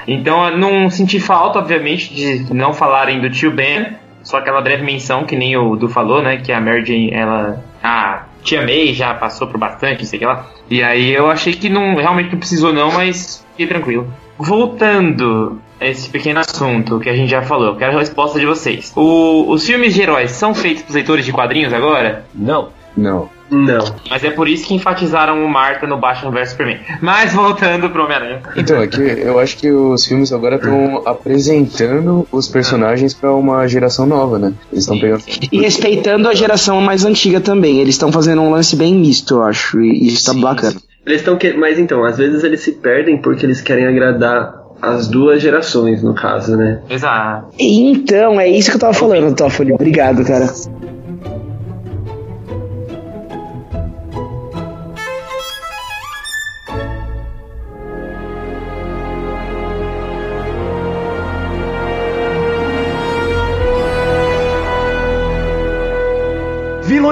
[0.07, 4.83] Então eu não senti falta, obviamente, de não falarem do tio Ben, só aquela breve
[4.83, 6.38] menção que nem o Du falou, né?
[6.38, 7.64] Que a Mary Jane, ela.
[7.83, 10.46] A tia May já passou por bastante, não sei o que lá.
[10.70, 14.12] E aí eu achei que não realmente não precisou, não, mas fiquei tranquilo.
[14.38, 18.46] Voltando a esse pequeno assunto que a gente já falou, eu quero a resposta de
[18.46, 18.92] vocês.
[18.96, 22.24] O- os filmes de heróis são feitos por leitores de quadrinhos agora?
[22.35, 22.68] Não.
[22.96, 23.29] Não.
[23.51, 23.94] Não.
[24.11, 26.81] Mas é por isso que enfatizaram o Marta no Batman vs Superman.
[27.01, 28.42] Mas voltando pro Homem-Aranha.
[28.57, 33.66] Então, é que eu acho que os filmes agora estão apresentando os personagens pra uma
[33.66, 34.53] geração nova, né?
[34.70, 35.20] Eles estão Sim, pegando.
[35.20, 35.40] sim.
[35.51, 37.79] E respeitando a geração mais antiga também.
[37.79, 39.81] Eles estão fazendo um lance bem misto, eu acho.
[39.81, 40.77] E isso tá Sim, bacana.
[41.09, 41.53] Eles estão que...
[41.55, 46.14] Mas então, às vezes eles se perdem porque eles querem agradar as duas gerações, no
[46.14, 46.81] caso, né?
[46.88, 47.49] Exato.
[47.59, 49.73] E Então, é isso que eu tava falando, Toffoli.
[49.73, 50.47] Obrigado, cara.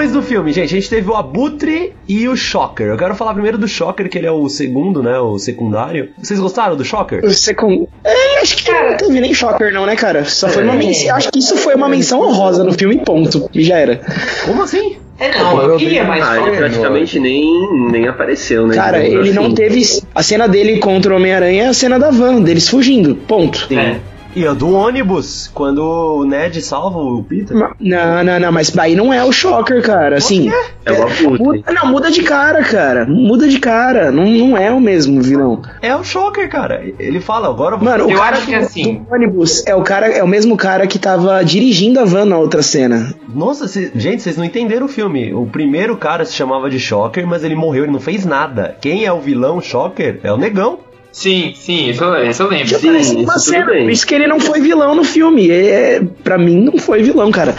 [0.06, 0.74] Vilões do filme, gente.
[0.74, 2.86] A gente teve o Abutre e o Shocker.
[2.86, 5.18] Eu quero falar primeiro do Shocker, que ele é o segundo, né?
[5.18, 6.10] O secundário.
[6.18, 7.24] Vocês gostaram do Shocker?
[7.24, 7.88] O segundo.
[8.04, 10.24] É, acho que não teve nem shocker, não, né, cara?
[10.24, 11.16] Só foi uma menção.
[11.16, 13.50] Acho que isso foi uma menção honrosa no filme, ponto.
[13.52, 14.00] E já era.
[14.44, 14.96] Como assim?
[15.18, 18.74] É, não, eu queria mais Ah, ele praticamente nem, nem apareceu, né?
[18.74, 19.54] Cara, ele não assim.
[19.54, 19.82] teve.
[20.14, 23.14] A cena dele contra o Homem-Aranha é a cena da van, deles fugindo.
[23.14, 23.66] Ponto.
[23.66, 23.78] Sim.
[23.78, 24.00] É.
[24.36, 27.56] E a do ônibus, quando o Ned salva o Peter.
[27.80, 30.18] Não, não, não, mas aí não é o Shocker, cara.
[30.18, 30.50] Assim,
[30.84, 31.38] É o Abutre.
[31.42, 33.06] muda, não, muda de cara, cara.
[33.06, 34.12] Muda de cara.
[34.12, 35.62] Não, não é o mesmo vilão.
[35.80, 36.84] É o Shocker, cara.
[36.98, 39.82] Ele fala, agora Mano, o Eu cara acho que do, assim- do ônibus é o
[39.82, 43.14] cara, é o mesmo cara que tava dirigindo a van na outra cena.
[43.28, 45.32] Nossa, cê- gente, vocês não entenderam o filme.
[45.32, 48.76] O primeiro cara se chamava de Shocker, mas ele morreu, ele não fez nada.
[48.82, 50.20] Quem é o vilão Shocker?
[50.22, 50.78] É o negão.
[51.18, 52.66] Sim, sim, isso, eu- isso eu lembro.
[52.66, 55.50] Já Sim, uma isso tudo cena, isso que ele não foi vilão no filme.
[55.50, 57.54] É, pra mim, não foi vilão, cara.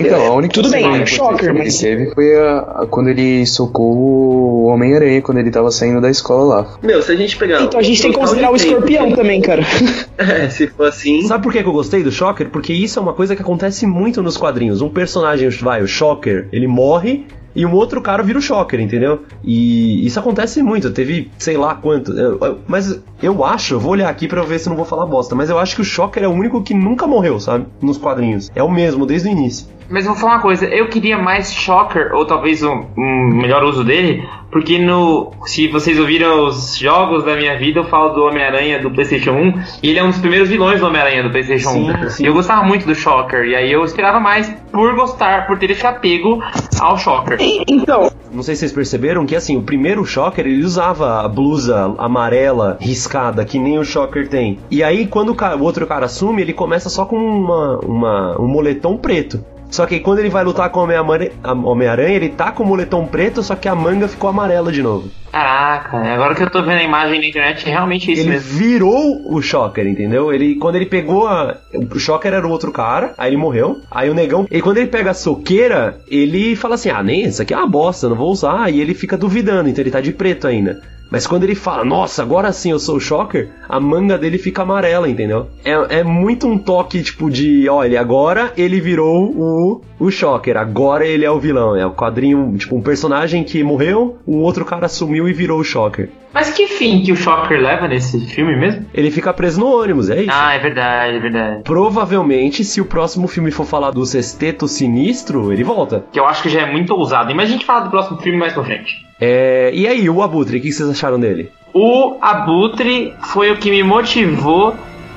[0.00, 1.78] Então, É, a única Tudo bem, é um Shocker, que ele mas.
[1.78, 6.42] teve foi a, a- quando ele socou o Homem-Aranha, quando ele tava saindo da escola
[6.62, 6.78] lá.
[6.82, 7.62] Meu, se a gente pegar.
[7.62, 9.62] Então a gente tem que considerar o de tempo- escorpião também, cara.
[10.18, 11.22] É, se for assim.
[11.28, 12.48] Sabe por que que eu gostei do Shocker?
[12.50, 14.82] Porque isso é uma coisa que acontece muito nos quadrinhos.
[14.82, 17.24] Um personagem, vai, o Shocker, ele morre
[17.56, 19.24] e um outro cara vira o Shocker, entendeu?
[19.42, 20.90] E isso acontece muito.
[20.92, 22.12] Teve, sei lá quanto.
[22.12, 25.06] eu- eu- mas eu acho, eu vou olhar aqui eu ver se não vou falar
[25.06, 27.66] bosta, mas eu acho que o Shocker é o único que nunca morreu, sabe?
[27.80, 28.50] Nos quadrinhos.
[28.54, 29.66] É o mesmo, desde o início.
[29.88, 33.62] Mas eu vou falar uma coisa, eu queria mais Shocker, ou talvez um, um melhor
[33.64, 34.22] uso dele,
[34.56, 35.32] porque no.
[35.44, 39.62] Se vocês ouviram os jogos da minha vida, eu falo do Homem-Aranha do Playstation 1,
[39.82, 42.08] e ele é um dos primeiros vilões do Homem-Aranha do Playstation Sim, 1.
[42.08, 42.24] sim.
[42.24, 45.70] E eu gostava muito do Shocker, e aí eu esperava mais por gostar, por ter
[45.70, 46.42] esse apego
[46.80, 47.36] ao Shocker.
[47.68, 51.94] Então, Não sei se vocês perceberam que assim, o primeiro Shocker ele usava a blusa
[51.98, 54.58] amarela riscada, que nem o Shocker tem.
[54.70, 58.46] E aí, quando o, o outro cara assume, ele começa só com uma, uma- um
[58.48, 59.44] moletom preto.
[59.70, 63.06] Só que quando ele vai lutar com o Homem-Aranha, Homem-Aranha, ele tá com o moletom
[63.06, 65.10] preto, só que a manga ficou amarela de novo.
[65.30, 68.58] Caraca, agora que eu tô vendo a imagem na internet, é realmente isso ele mesmo.
[68.58, 70.32] virou o Shocker, entendeu?
[70.32, 73.80] Ele quando ele pegou a o Shocker era o outro cara, aí ele morreu.
[73.90, 77.42] Aí o negão, e quando ele pega a soqueira, ele fala assim: "Ah, nem isso
[77.42, 78.72] aqui é uma bosta, não vou usar".
[78.72, 80.80] E ele fica duvidando, então ele tá de preto ainda.
[81.10, 84.62] Mas quando ele fala, nossa, agora sim eu sou o Shocker, a manga dele fica
[84.62, 85.46] amarela, entendeu?
[85.64, 91.06] É, é muito um toque, tipo, de, olha, agora ele virou o, o Shocker, agora
[91.06, 91.76] ele é o vilão.
[91.76, 95.64] É o quadrinho, tipo, um personagem que morreu, um outro cara sumiu e virou o
[95.64, 96.08] Shocker.
[96.32, 98.86] Mas que fim que o Shocker leva nesse filme mesmo?
[98.92, 100.30] Ele fica preso no ônibus, é isso.
[100.32, 101.62] Ah, é verdade, é verdade.
[101.62, 106.04] Provavelmente, se o próximo filme for falar do sexteto sinistro, ele volta.
[106.12, 107.34] Que eu acho que já é muito ousado.
[107.34, 109.06] Mas a gente fala do próximo filme mais pra frente.
[109.20, 111.50] É, e aí, o Abutre, o que vocês acharam dele?
[111.72, 114.76] O Abutre foi o que me motivou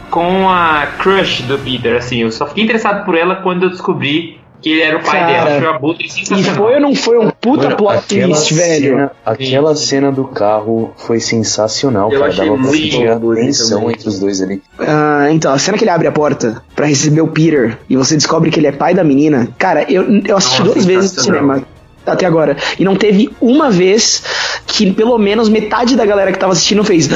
[0.09, 4.38] com a crush do Peter, assim, eu só fiquei interessado por ela quando eu descobri
[4.61, 5.75] que ele era o pai Cara, dela.
[5.75, 6.55] Abutre e sensacional.
[6.55, 8.89] foi ou não foi um puta Mano, plot twist, velho?
[8.95, 12.31] cena, aquela cena do carro foi sensacional, Eu cara.
[12.31, 14.61] achei Dava pra sentir a tensão entre os dois ali.
[14.79, 18.15] Ah, então, a cena que ele abre a porta pra receber o Peter e você
[18.15, 21.23] descobre que ele é pai da menina, cara, eu, eu assisti Nossa, duas vezes no
[21.23, 21.63] cinema
[22.05, 22.57] até agora.
[22.79, 24.23] E não teve uma vez
[24.65, 27.07] que pelo menos metade da galera que tava assistindo fez.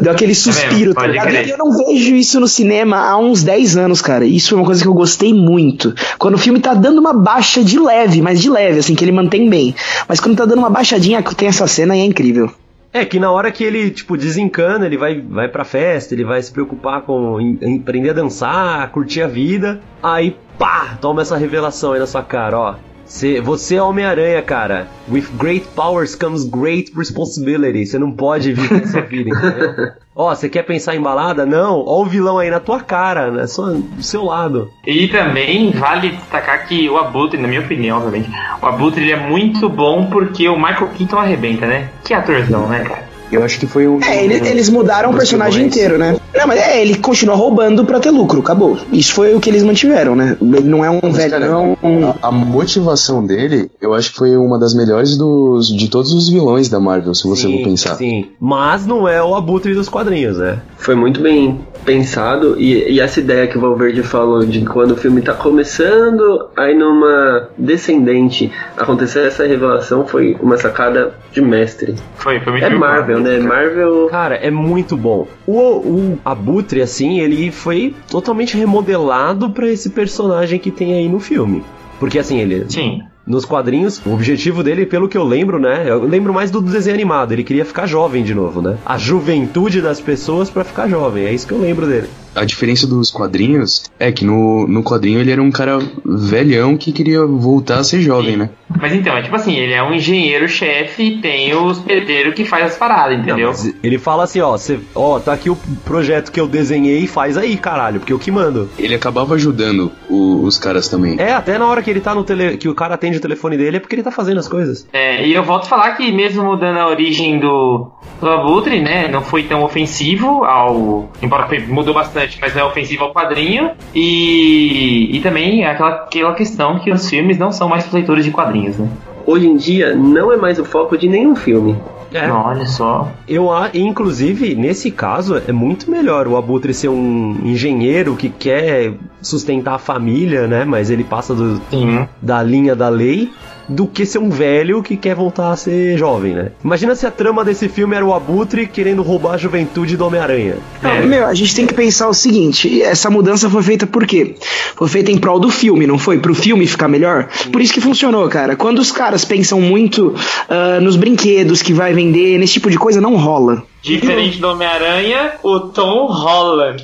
[0.00, 1.28] Deu aquele suspiro, tá pode ligado?
[1.28, 1.46] crer.
[1.46, 4.24] E Eu não vejo isso no cinema há uns 10 anos, cara.
[4.24, 5.94] Isso foi uma coisa que eu gostei muito.
[6.18, 9.12] Quando o filme tá dando uma baixa de leve, mas de leve, assim, que ele
[9.12, 9.74] mantém bem.
[10.08, 12.50] Mas quando tá dando uma baixadinha, tem essa cena e é incrível.
[12.92, 16.40] É que na hora que ele, tipo, desencana, ele vai, vai pra festa, ele vai
[16.40, 19.80] se preocupar com em, em aprender a dançar, curtir a vida.
[20.00, 22.74] Aí, pá, toma essa revelação aí na sua cara, ó.
[23.06, 24.88] Cê, você é Homem-Aranha, cara.
[25.10, 27.86] With great powers comes great responsibility.
[27.86, 29.92] Você não pode viver essa vida, entendeu?
[30.16, 31.44] Ó, você quer pensar em balada?
[31.44, 31.84] Não.
[31.84, 33.46] Ó o vilão aí na tua cara, né?
[33.48, 34.70] Só do seu lado.
[34.86, 38.30] E também vale destacar que o Abutre, na minha opinião, obviamente,
[38.62, 41.90] o Abutre ele é muito bom porque o Michael Keaton arrebenta, né?
[42.04, 43.03] Que atorzão, né, cara?
[43.34, 44.00] Eu acho que foi um.
[44.02, 46.16] É, ele- eles mudaram o dos personagem inteiro, né?
[46.34, 48.76] Não, mas é, ele continua roubando pra ter lucro, acabou.
[48.92, 50.36] Isso foi o que eles mantiveram, né?
[50.40, 51.76] Ele não é um Mas, velho, cara, não.
[51.82, 56.12] um- A, a motivação dele, eu acho que foi uma das melhores dos, de todos
[56.12, 57.94] os vilões da Marvel, se você sim, for pensar.
[57.96, 58.26] Sim.
[58.40, 60.58] Mas não é o abutre dos quadrinhos, né?
[60.76, 64.96] Foi muito bem pensado e, e essa ideia que o Valverde falou de quando o
[64.96, 71.94] filme tá começando, aí numa descendente acontecer essa revelação foi uma sacada de mestre.
[72.16, 72.70] Foi, foi muito É.
[72.70, 73.38] Marvel, né?
[73.38, 75.26] Marvel Cara, é muito bom.
[75.46, 81.20] O, o Abutre, assim, ele foi totalmente remodelado pra esse personagem que tem aí no
[81.20, 81.62] filme.
[81.98, 82.66] Porque, assim, ele.
[82.68, 83.02] Sim.
[83.26, 85.84] Nos quadrinhos, o objetivo dele, pelo que eu lembro, né?
[85.86, 87.32] Eu lembro mais do desenho animado.
[87.32, 88.76] Ele queria ficar jovem de novo, né?
[88.84, 91.24] A juventude das pessoas pra ficar jovem.
[91.24, 92.08] É isso que eu lembro dele.
[92.34, 96.92] A diferença dos quadrinhos é que no, no quadrinho ele era um cara velhão que
[96.92, 98.50] queria voltar a ser jovem, né?
[98.80, 102.64] Mas então, é tipo assim, ele é um engenheiro-chefe e tem os pedreiros que faz
[102.66, 103.48] as paradas, Não, entendeu?
[103.48, 107.36] mas ele fala assim, ó, cê, ó, tá aqui o projeto que eu desenhei, faz
[107.36, 108.68] aí, caralho, porque eu que mando.
[108.78, 111.16] Ele acabava ajudando o- os caras também.
[111.20, 113.56] É, até na hora que ele tá no tele, que o cara atende o telefone
[113.56, 114.86] dele é porque ele tá fazendo as coisas.
[114.92, 119.08] É, e eu volto a falar que mesmo mudando a origem do, do Abutre, né,
[119.08, 121.08] não foi tão ofensivo ao...
[121.22, 123.70] Embora mudou bastante interessante, mas não é ofensivo ao quadrinho.
[123.94, 128.30] E, e também é aquela, aquela questão que os filmes não são mais leitores de
[128.30, 128.88] quadrinhos, né?
[129.26, 131.76] Hoje em dia, não é mais o foco de nenhum filme.
[132.12, 132.28] É.
[132.28, 133.10] Não, olha só.
[133.26, 138.92] Eu, a- inclusive, nesse caso, é muito melhor o Abutre ser um engenheiro que quer
[139.20, 140.64] sustentar a família, né?
[140.64, 142.06] Mas ele passa do- Sim.
[142.22, 143.30] da linha da lei,
[143.68, 146.52] do que ser um velho que quer voltar a ser jovem, né?
[146.62, 150.56] Imagina se a trama desse filme era o Abutre querendo roubar a juventude do Homem-Aranha.
[150.82, 154.34] Não, Meu, a gente tem que pensar o seguinte: essa mudança foi feita por quê?
[154.76, 156.18] Foi feita em prol do filme, não foi?
[156.18, 157.28] Pro filme ficar melhor?
[157.52, 158.56] Por isso que funcionou, cara.
[158.56, 160.14] Quando os caras pensam muito
[160.48, 163.62] ah, nos brinquedos que vai vender, nesse tipo de coisa, não rola.
[163.82, 166.82] Diferente do Homem-Aranha, o Tom Holland.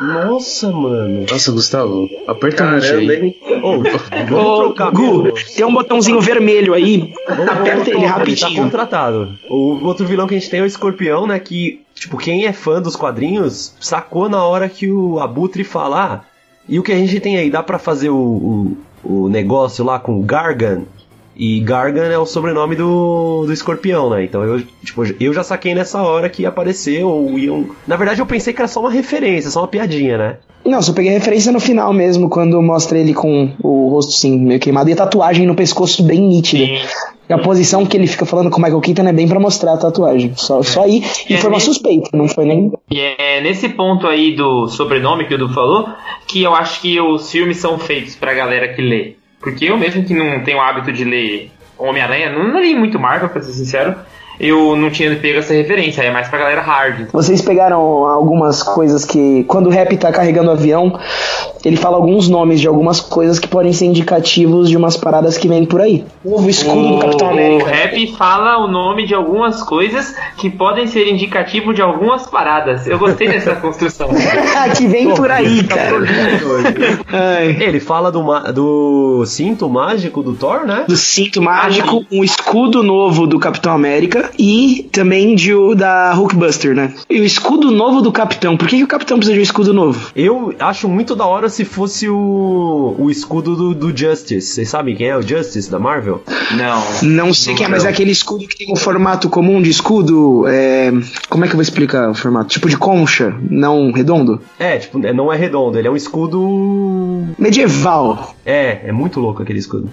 [0.00, 1.26] Nossa, mano.
[1.30, 3.22] Nossa, Gustavo, aperta Caramba, aí.
[3.26, 3.36] hein?
[3.60, 3.88] Vamos
[4.32, 7.12] Ô, trocar Gu, tem um botãozinho vermelho aí.
[7.28, 8.62] Vamos- Aperta ele Tá rapidinho.
[8.62, 9.34] contratado.
[9.50, 11.38] O outro vilão que a gente tem é o Escorpião, né?
[11.38, 16.26] Que, tipo, quem é fã dos quadrinhos sacou na hora que o Abutre falar.
[16.68, 17.50] E o que a gente tem aí?
[17.50, 20.82] Dá pra fazer o, o, o negócio lá com o Gargan?
[21.36, 24.24] E Gargan é o sobrenome do, do escorpião, né?
[24.24, 27.70] Então eu, tipo, eu já saquei nessa hora que ia aparecer ou iam.
[27.86, 30.36] Na verdade, eu pensei que era só uma referência, só uma piadinha, né?
[30.64, 34.60] Não, só peguei referência no final mesmo, quando mostra ele com o rosto assim, meio
[34.60, 36.64] queimado e a tatuagem no pescoço bem nítida.
[37.28, 39.74] E a posição que ele fica falando com o Michael Keaton é bem pra mostrar
[39.74, 40.32] a tatuagem.
[40.36, 41.02] Só, só aí.
[41.28, 41.72] E É foi uma mesmo?
[41.72, 42.72] suspeita, não foi nem.
[42.90, 45.88] E é nesse ponto aí do sobrenome que o Du falou
[46.26, 49.14] que eu acho que os filmes são feitos pra galera que lê.
[49.40, 53.00] Porque eu mesmo que não tenho o hábito de ler Homem-Aranha, não, não li muito
[53.00, 53.96] Marvel, pra ser sincero,
[54.40, 57.08] eu não tinha pego essa referência, é mais pra galera hard.
[57.12, 59.44] Vocês pegaram algumas coisas que.
[59.44, 60.98] Quando o Rap tá carregando o avião,
[61.64, 65.46] ele fala alguns nomes de algumas coisas que podem ser indicativos de umas paradas que
[65.46, 66.04] vêm por aí.
[66.24, 67.70] O ovo escudo do Capitão O América.
[67.70, 72.86] rap fala o nome de algumas coisas que podem ser indicativo de algumas paradas.
[72.86, 74.08] Eu gostei dessa construção.
[74.76, 75.90] que vem por aí, cara.
[77.12, 77.56] Ai.
[77.60, 80.84] Ele fala do, ma- do cinto mágico do Thor, né?
[80.88, 86.74] Do cinto mágico, um escudo novo do Capitão América e também de o da Hulkbuster,
[86.74, 86.92] né?
[87.08, 88.56] E o escudo novo do Capitão.
[88.56, 90.10] Por que, que o Capitão precisa de um escudo novo?
[90.14, 94.46] Eu acho muito da hora se fosse o, o escudo do, do Justice.
[94.54, 96.22] Vocês sabem quem é o Justice da Marvel?
[96.56, 96.82] Não.
[97.02, 100.46] Não sei quem é, mas é aquele escudo que tem um formato comum de escudo.
[100.46, 100.92] É...
[101.28, 102.48] Como é que eu vou explicar o formato?
[102.48, 104.40] Tipo de concha, não redondo?
[104.58, 106.40] É, tipo, é- não é redondo, ele é um escudo.
[107.38, 108.34] Medieval.
[108.44, 109.88] É, é muito louco aquele escudo.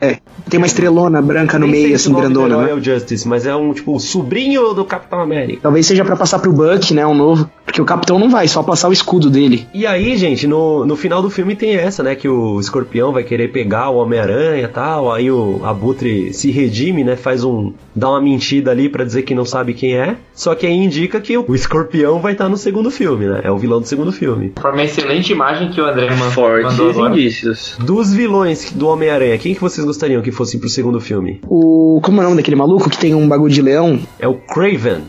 [0.00, 0.18] É.
[0.48, 2.70] Tem uma estrelona branca no meio, assim, grandona, herói né?
[2.70, 5.60] é o Justice, mas é um, tipo, o sobrinho do Capitão América.
[5.62, 7.06] Talvez seja pra passar pro Buck, né?
[7.06, 7.50] Um novo.
[7.68, 9.66] Porque o Capitão não vai, só passar o escudo dele.
[9.74, 12.14] E aí, gente, no, no final do filme tem essa, né?
[12.14, 15.12] Que o escorpião vai querer pegar o Homem-Aranha e tal.
[15.12, 17.14] Aí o Abutre se redime, né?
[17.14, 17.74] Faz um.
[17.94, 20.16] dá uma mentira ali pra dizer que não sabe quem é.
[20.34, 23.42] Só que aí indica que o escorpião vai estar no segundo filme, né?
[23.44, 24.54] É o vilão do segundo filme.
[24.58, 27.12] Foi uma excelente imagem que o André man- Fortes mandou agora.
[27.12, 27.76] indícios.
[27.78, 31.40] Dos vilões do Homem-Aranha, quem que vocês gostariam que fossem pro segundo filme?
[31.46, 32.00] O.
[32.02, 34.00] Como é o nome daquele maluco que tem um bagulho de leão?
[34.18, 35.02] É o Craven.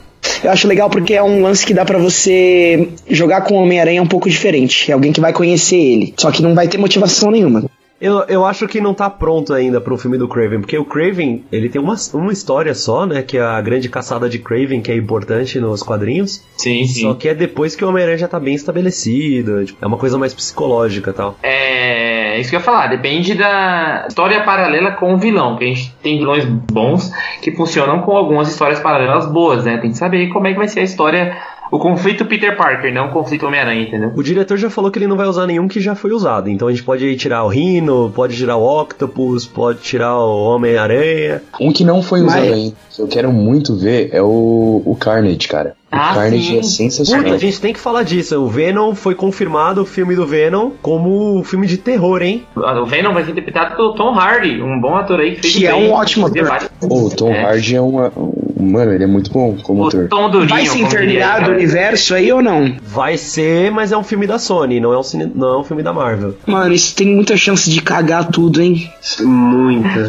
[0.43, 4.01] Eu acho legal porque é um lance que dá pra você jogar com o Homem-Aranha
[4.01, 4.89] um pouco diferente.
[4.89, 6.13] É alguém que vai conhecer ele.
[6.17, 7.69] Só que não vai ter motivação nenhuma.
[8.01, 11.43] Eu, eu acho que não tá pronto ainda pro filme do Craven, porque o Craven,
[11.51, 13.21] ele tem uma, uma história só, né?
[13.21, 16.41] Que é a grande caçada de Craven, que é importante nos quadrinhos.
[16.57, 19.65] Sim, Só que é depois que o Homem-Aranha já tá bem estabelecido.
[19.65, 21.37] tipo, é uma coisa mais psicológica e tal.
[21.43, 21.98] É,
[22.39, 25.93] isso que eu ia falar, depende da história paralela com o vilão, que a gente
[26.01, 29.77] tem vilões bons que funcionam com algumas histórias paralelas boas, né?
[29.77, 31.37] Tem que saber como é que vai ser a história,
[31.71, 34.11] o conflito Peter Parker, não o conflito Homem-Aranha, entendeu?
[34.15, 36.49] O diretor já falou que ele não vai usar nenhum que já foi usado.
[36.49, 41.41] Então a gente pode tirar o Rhino, pode tirar o Octopus, pode tirar o Homem-Aranha.
[41.59, 44.95] Um que não foi usado Mas- ainda, que eu quero muito ver, é o, o
[44.99, 45.75] Carnage, cara.
[45.91, 46.59] Ah, Carnage sim.
[46.59, 47.23] é sensacional.
[47.23, 48.39] Puta, a gente tem que falar disso.
[48.39, 52.45] O Venom foi confirmado, o filme do Venom, como filme de terror, hein?
[52.55, 55.65] O Venom vai ser interpretado pelo Tom Hardy, um bom ator aí que fez Que
[55.67, 56.61] é um ótimo ator.
[56.83, 57.43] o Tom É.
[57.43, 58.11] Hardy é uma.
[58.15, 60.07] um- Mano, ele é muito bom como O ator.
[60.09, 60.49] Tom Durinho.
[60.49, 62.75] Vai se interligar do universo aí ou não?
[62.83, 65.63] Vai ser, mas é um filme da Sony, não é um, cine- não é um
[65.63, 66.35] filme da Marvel.
[66.45, 68.91] Mano, isso tem muita chance de cagar tudo, hein?
[69.21, 69.99] Muita.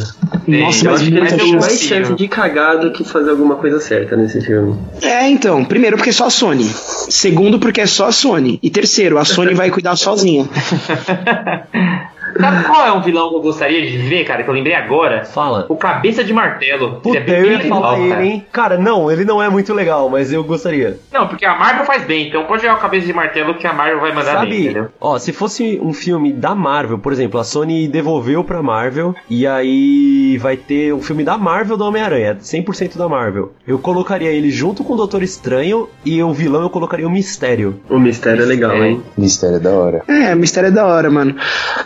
[0.49, 3.31] Nossa, Eu mas acho que muita eles têm mais chance de cagar do que fazer
[3.31, 4.77] alguma coisa certa nesse filme.
[5.01, 5.65] É, então.
[5.65, 6.65] Primeiro, porque é só a Sony.
[6.65, 8.59] Segundo, porque é só a Sony.
[8.63, 10.49] E terceiro, a Sony vai cuidar sozinha.
[12.39, 15.25] Sabe qual é um vilão que eu gostaria de ver, cara, que eu lembrei agora?
[15.25, 15.67] Fala.
[15.69, 16.97] O Cabeça de Martelo.
[17.01, 18.25] Puta, Ele é bem eu ia legal, falar ele, cara.
[18.25, 18.47] hein?
[18.53, 20.99] Cara, não, ele não é muito legal, mas eu gostaria.
[21.13, 23.73] Não, porque a Marvel faz bem, então pode jogar o Cabeça de Martelo que a
[23.73, 24.89] Marvel vai mandar bem, Sabe, entendeu?
[25.01, 29.47] ó, se fosse um filme da Marvel, por exemplo, a Sony devolveu pra Marvel e
[29.47, 33.53] aí vai ter um filme da Marvel do Homem-Aranha, 100% da Marvel.
[33.67, 37.81] Eu colocaria ele junto com o Doutor Estranho e o vilão eu colocaria o Mistério.
[37.89, 39.03] O mistério é legal, hein?
[39.17, 40.03] Mistério é da hora.
[40.09, 41.37] É, o mistério é da hora, mano.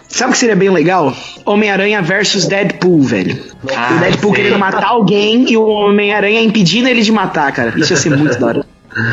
[0.08, 1.16] Sabe que seria bem legal?
[1.46, 3.38] Homem-Aranha versus Deadpool, velho.
[3.74, 4.42] Ah, o Deadpool sei.
[4.42, 7.72] querendo matar alguém e o Homem-Aranha impedindo ele de matar, cara.
[7.76, 8.66] Isso ia ser muito da hora.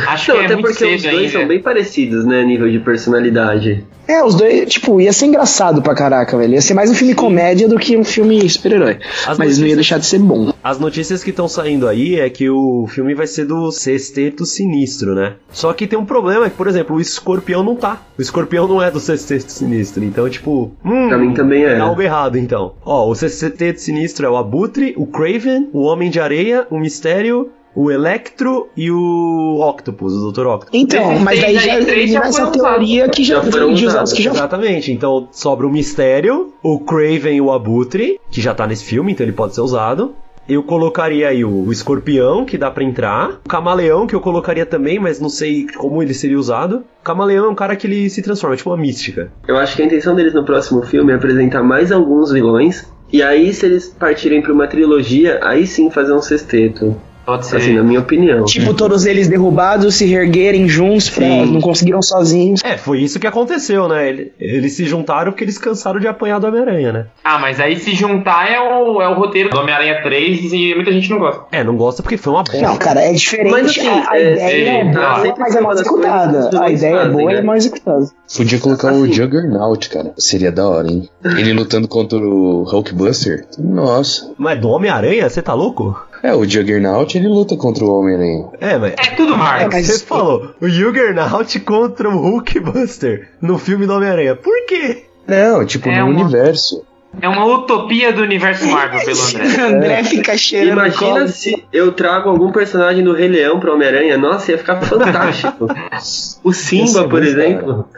[0.08, 1.30] Acho Não, que é até muito porque os dois ainda.
[1.32, 2.44] são bem parecidos, né?
[2.44, 3.84] Nível de personalidade.
[4.08, 6.54] É, os dois, tipo, ia ser engraçado pra caraca, velho.
[6.54, 8.98] Ia ser mais um filme comédia do que um filme super-herói.
[9.26, 10.52] As Mas não ia notícias- deixar de ser bom.
[10.64, 15.16] As notícias que estão saindo aí é que o filme vai ser do Sexteto Sinistro,
[15.16, 15.34] né?
[15.52, 18.02] Só que tem um problema, que, por exemplo, o Escorpião não tá.
[18.18, 20.72] O Escorpião não é do Sexteto Sinistro, então, tipo...
[20.84, 21.72] Hum, Pra mim também é.
[21.74, 22.74] Tem algo errado, então.
[22.86, 27.50] Ó, o Sexteto Sinistro é o Abutre, o Craven, o Homem de Areia, o Mistério,
[27.76, 30.48] o Electro e o Octopus, o Dr.
[30.48, 30.70] Octopus.
[30.74, 34.12] Então, mas daí já aí, três já elimina essa teoria que já, Já foram usados.
[34.12, 38.54] os que já Exatamente, então sobra o Mistério, o Craven e o Abutre, que já
[38.54, 40.14] tá nesse filme, então ele pode ser usado.
[40.50, 43.40] Eu colocaria aí o, o Escorpião, que dá pra entrar.
[43.46, 46.78] O Camaleão, que eu colocaria também, mas não sei como ele seria usado.
[47.00, 49.32] O Camaleão é um cara que ele se transforma, é tipo uma mística.
[49.48, 52.86] Eu acho que a intenção deles no próximo filme é apresentar mais alguns vilões.
[53.14, 56.96] E aí, se eles partirem pra uma trilogia, aí sim fazer um sexteto.
[57.26, 57.58] Pode ser.
[57.58, 58.46] Assim, na minha opinião.
[58.46, 62.62] Tipo, todos eles derrubados se reerguerem juntos, pra, não conseguiram sozinhos.
[62.64, 64.10] É, foi isso que aconteceu, né?
[64.10, 67.06] Ele- Eles se juntaram porque eles cansaram de apanhar do Homem-Aranha, né?
[67.24, 70.92] Ah, mas aí se juntar é o, é o roteiro do Homem-Aranha 3 e muita
[70.92, 71.44] gente não gosta.
[71.52, 72.62] É, não gosta porque foi uma bosta.
[72.62, 73.52] Não, cara, é diferente.
[73.52, 75.88] Mas, assim, a, a é, ideia é, é, tá, boa, mas é mal uma das
[75.88, 76.64] coisas que executada.
[76.66, 77.40] A ideia é boa e né?
[77.40, 78.06] é mal executada.
[78.36, 79.14] Podia colocar o Assim.
[79.14, 80.12] Juggernaut, cara.
[80.18, 81.10] Seria da hora, hein?
[81.24, 83.46] Ele lutando contra o Hulkbuster.
[83.60, 84.32] Nossa.
[84.38, 85.98] Mas do Homem-Aranha, você tá louco?
[86.24, 88.46] É, o Juggernaut ele luta contra o Homem-Aranha.
[88.60, 88.94] É, mas.
[88.98, 89.70] É tudo Marvel.
[89.72, 94.36] mas- Você falou, o Juggernaut contra o Hulkbuster no filme do Homem-Aranha.
[94.36, 95.04] Por quê?
[95.28, 96.84] Não, tipo, É no uma- universo.
[97.20, 99.62] É uma utopia do universo Marvel, pelo André.
[99.62, 104.18] André fica cheirando Imagina se eu trago algum personagem do Rei Leão pra Homem-Aranha.
[104.18, 105.68] Nossa, ia ficar fantástico.
[106.44, 107.90] o Simba, é por exemplo.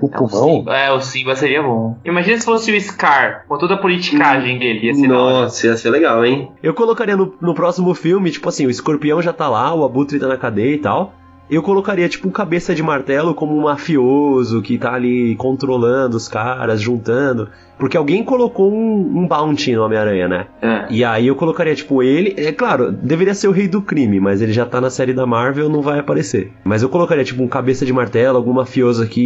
[0.00, 0.64] O pulmão?
[0.72, 1.98] É, o Simba seria bom.
[2.04, 4.86] Imagina se fosse o Scar, com toda a politicagem dele.
[4.86, 5.08] Ia ser.
[5.08, 6.50] Nossa, ia ser legal, hein?
[6.62, 10.18] Eu colocaria no, no próximo filme, tipo assim, o escorpião já tá lá, o abutre
[10.18, 11.12] tá na cadeia e tal.
[11.50, 16.26] Eu colocaria, tipo, o cabeça de martelo como um mafioso que tá ali controlando os
[16.26, 17.48] caras, juntando.
[17.78, 20.46] Porque alguém colocou um, um bounty no Homem-Aranha, né?
[20.62, 20.86] É.
[20.90, 22.34] E aí eu colocaria, tipo, ele.
[22.36, 25.26] É claro, deveria ser o rei do crime, mas ele já tá na série da
[25.26, 26.52] Marvel, não vai aparecer.
[26.64, 29.20] Mas eu colocaria, tipo, um cabeça de martelo, algum mafioso aqui,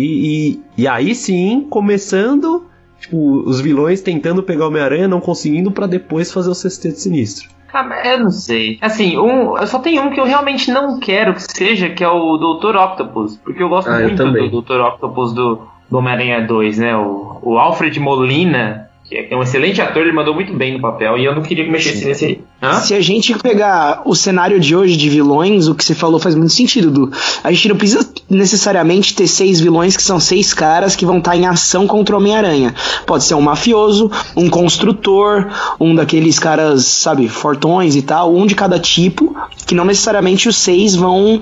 [0.77, 2.67] e, e aí sim, começando,
[2.99, 7.49] tipo, os vilões tentando pegar o Homem-Aranha, não conseguindo, pra depois fazer o sexteto sinistro.
[7.73, 8.79] Ah, eu não sei.
[8.81, 12.09] Assim, um, eu só tenho um que eu realmente não quero que seja, que é
[12.09, 12.77] o Dr.
[12.77, 13.37] Octopus.
[13.37, 14.49] Porque eu gosto Ah, eu muito também.
[14.51, 14.81] do Dr.
[14.81, 15.61] Octopus do,
[15.91, 16.97] do Homem-Aranha 2, né?
[16.97, 21.17] O, o Alfred Molina, que é um excelente ator, ele mandou muito bem no papel.
[21.17, 22.41] E eu não queria que mexesse nesse aí.
[22.63, 22.75] Hã?
[22.81, 26.35] Se a gente pegar o cenário de hoje de vilões, o que você falou faz
[26.35, 27.11] muito sentido, Du.
[27.43, 31.35] A gente não precisa necessariamente ter seis vilões que são seis caras que vão estar
[31.37, 32.75] em ação contra o Homem-Aranha.
[33.07, 35.49] Pode ser um mafioso, um construtor,
[35.81, 39.35] um daqueles caras, sabe, fortões e tal, um de cada tipo,
[39.67, 41.41] que não necessariamente os seis vão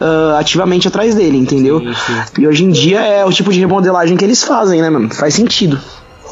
[0.00, 1.82] ah, ativamente atrás dele, entendeu?
[2.38, 5.12] E hoje em dia é o tipo de remodelagem que eles fazem, né, mano?
[5.12, 5.80] Faz sentido.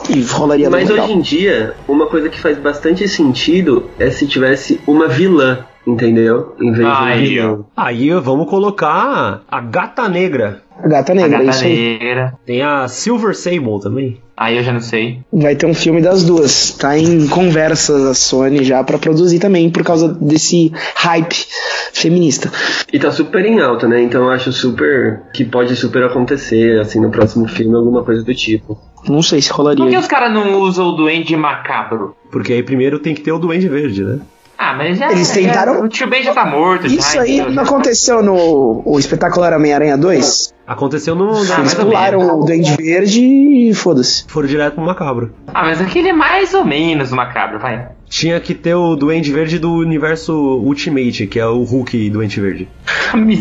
[0.09, 1.05] E rolaria Mas legal.
[1.05, 6.55] hoje em dia, uma coisa que faz bastante sentido é se tivesse uma vilã, entendeu?
[6.61, 7.39] Em vez de um Aí.
[7.77, 10.63] Aí vamos colocar a Gata Negra.
[10.79, 11.99] A gata A negra, é Gata isso aí.
[11.99, 12.35] Negra.
[12.45, 14.21] Tem a Silver Sable também.
[14.37, 15.21] Aí eu já não sei.
[15.33, 16.73] Vai ter um filme das duas.
[16.73, 21.47] Tá em conversa a Sony já pra produzir também por causa desse hype
[21.95, 22.53] feminista.
[22.93, 24.03] E tá super em alta, né?
[24.03, 25.23] Então eu acho super.
[25.33, 28.79] que pode super acontecer, assim, no próximo filme, alguma coisa do tipo.
[29.09, 29.99] Não sei se Por que rolaria.
[29.99, 32.15] os caras não usam o Duende Macabro?
[32.31, 34.21] Porque aí primeiro tem que ter o Duende Verde, né?
[34.59, 35.11] Ah, mas já.
[35.13, 36.87] Eles já- tentaram- o tio Ben já tá morto.
[36.87, 40.55] Isso já, aí então não já- aconteceu no o espetacular Homem-Aranha 2?
[40.67, 41.31] Aconteceu no.
[41.33, 44.25] Ah, Eles pularam o Duende Verde e foda-se.
[44.29, 45.33] Foram direto pro macabro.
[45.49, 47.89] Ah, mas aquele é mais ou menos macabro, vai.
[48.09, 52.69] Tinha que ter o Duende Verde do universo Ultimate, que é o Hulk Duende Verde.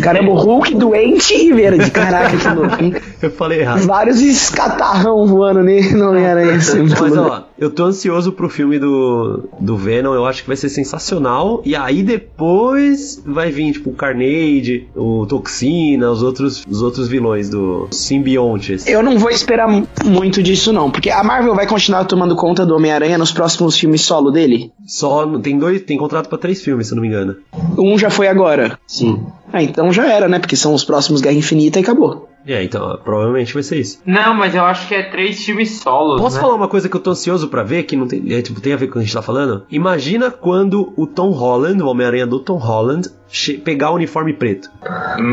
[0.01, 1.89] Caramba, o Hulk doente e verde.
[1.91, 2.83] Caraca, que louco.
[2.83, 2.93] hein?
[3.21, 3.81] Eu falei errado.
[3.87, 6.55] Vários escatarrão voando nele no Homem-Aranha.
[6.55, 10.57] assim, Mas ó, eu tô ansioso pro filme do, do Venom, eu acho que vai
[10.57, 11.61] ser sensacional.
[11.65, 17.49] E aí depois vai vir, tipo, o Carnage, o Toxina, os outros, os outros vilões
[17.49, 18.87] do simbiontes.
[18.87, 19.67] Eu não vou esperar
[20.03, 20.91] muito disso, não.
[20.91, 24.71] Porque a Marvel vai continuar tomando conta do Homem-Aranha nos próximos filmes solo dele.
[24.85, 27.35] Só tem dois, tem contrato pra três filmes, se eu não me engano.
[27.77, 28.77] Um já foi agora.
[28.85, 29.25] Sim.
[29.51, 30.39] Ah, então já era, né?
[30.39, 32.27] Porque são os próximos Guerra Infinita e acabou.
[32.47, 33.99] É, então, provavelmente vai ser isso.
[34.05, 36.41] Não, mas eu acho que é três filmes solos, Posso né?
[36.41, 38.73] falar uma coisa que eu tô ansioso pra ver, que não tem, é, tipo, tem
[38.73, 39.63] a ver com o que a gente tá falando?
[39.69, 43.09] Imagina quando o Tom Holland, o Homem-Aranha do Tom Holland,
[43.63, 44.69] pegar o uniforme preto.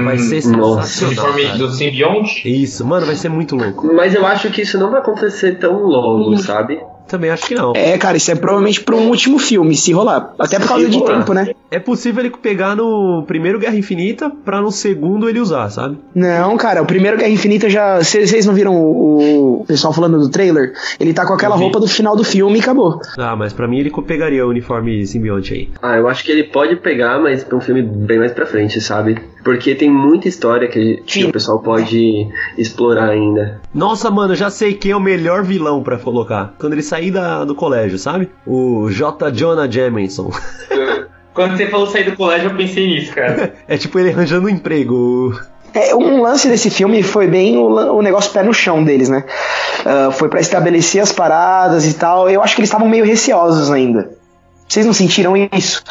[0.04, 1.06] Vai ser nossa.
[1.06, 1.58] Uniforme cara.
[1.58, 2.62] do simbionte?
[2.62, 3.92] Isso, mano, vai ser muito louco.
[3.94, 6.80] Mas eu acho que isso não vai acontecer tão logo, sabe?
[7.12, 7.74] Também acho que não.
[7.76, 10.32] É, cara, isso é provavelmente pra um último filme, se rolar.
[10.38, 11.18] Até por causa Se de rolar.
[11.18, 11.50] tempo, né?
[11.70, 15.98] É possível ele pegar no primeiro Guerra Infinita pra no segundo ele usar, sabe?
[16.14, 17.98] Não, cara, o primeiro Guerra Infinita já.
[18.02, 20.72] Vocês não viram o, o pessoal falando do trailer?
[20.98, 22.98] Ele tá com aquela roupa do final do filme e acabou.
[23.18, 25.68] Ah, mas pra mim ele pegaria o uniforme simbionte aí.
[25.82, 28.80] Ah, eu acho que ele pode pegar, mas pra um filme bem mais pra frente,
[28.80, 29.18] sabe?
[29.42, 33.60] Porque tem muita história que, que o pessoal pode explorar ainda.
[33.74, 36.54] Nossa, mano, já sei quem é o melhor vilão pra colocar.
[36.58, 38.30] Quando ele sair da, do colégio, sabe?
[38.46, 39.30] O J.
[39.32, 40.30] Jonah Jameson.
[41.34, 43.54] Quando você falou sair do colégio, eu pensei nisso, cara.
[43.66, 45.34] é tipo ele arranjando um emprego.
[45.74, 49.24] É, um lance desse filme foi bem o, o negócio pé no chão deles, né?
[49.84, 52.28] Ah, foi pra estabelecer as paradas e tal.
[52.28, 54.10] Eu acho que eles estavam meio receosos ainda.
[54.72, 55.82] Vocês não sentiram isso?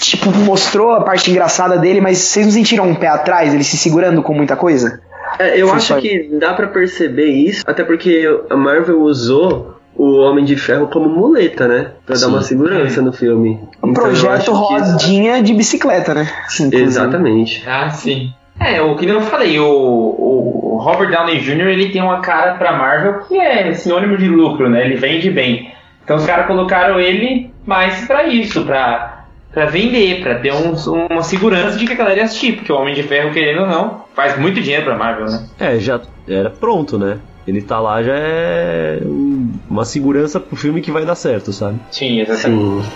[0.00, 3.76] Tipo, mostrou a parte engraçada dele, mas vocês não sentiram um pé atrás, ele se
[3.76, 5.00] segurando com muita coisa?
[5.38, 9.76] É, eu Foi acho só- que dá pra perceber isso, até porque a Marvel usou
[9.94, 11.92] o Homem de Ferro como muleta, né?
[12.04, 13.60] Pra dar uma segurança no filme.
[13.80, 16.28] Um Então, projeto acho que- rodinha de bicicleta, né?
[16.46, 16.82] Inclusive.
[16.82, 17.62] Exatamente.
[17.64, 18.30] Ah, sim.
[18.58, 21.68] É, o que eu falei, o, o Robert Downey Jr.
[21.68, 24.84] ele tem uma cara pra Marvel que é sinônimo de lucro, né?
[24.84, 25.70] Ele vende bem.
[26.02, 30.74] Então os caras colocaram ele mais pra isso, pra, pra vender, pra ter um,
[31.10, 33.66] uma segurança de que a galera ia assistir, porque o Homem de Ferro, querendo ou
[33.66, 35.46] não, faz muito dinheiro pra Marvel, né?
[35.58, 37.18] É, já era pronto, né?
[37.46, 41.78] Ele tá lá já é um- uma segurança pro filme que vai dar certo, sabe?
[41.90, 42.84] Sim, exatamente.
[42.84, 42.90] Sim.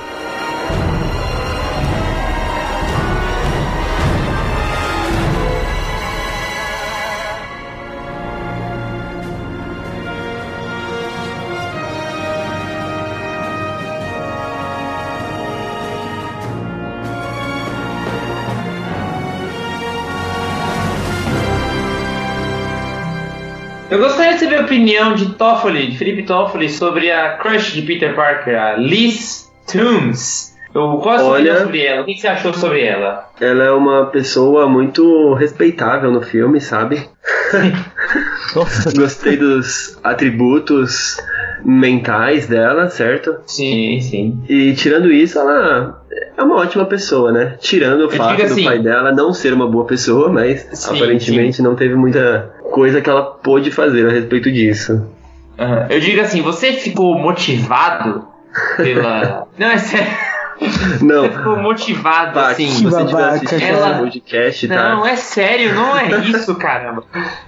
[24.81, 30.57] Opinião de Toffoli, de Felipe Toffoli, sobre a crush de Peter Parker, a Liz Toombs.
[30.75, 32.03] Eu, sua Olha- sobre ela?
[32.03, 33.29] O que você achou sobre ela?
[33.41, 37.07] Ela é uma pessoa muito respeitável no filme, sabe?
[38.97, 41.17] Gostei dos atributos
[41.65, 43.37] mentais dela, certo?
[43.47, 44.43] Sim, sim.
[44.49, 46.01] E tirando isso, ela
[46.37, 47.57] é uma ótima pessoa, né?
[47.61, 50.67] Tirando o Eu fato digo do assim- pai dela não ser uma boa pessoa, mas
[50.73, 55.07] Sim, aparentemente não teve muita coisa que ela pôde fazer a respeito disso.
[55.59, 55.87] Aham.
[55.91, 58.27] Eu digo assim, você ficou motivado
[58.77, 59.47] pela.
[59.59, 60.30] Não, é sério.
[61.01, 62.69] Não, Você ficou motivado Tá, assim.
[62.69, 64.95] se você babaca, assistindo esse podcast, tá?
[64.95, 67.03] Não, é sério, não é isso, caramba.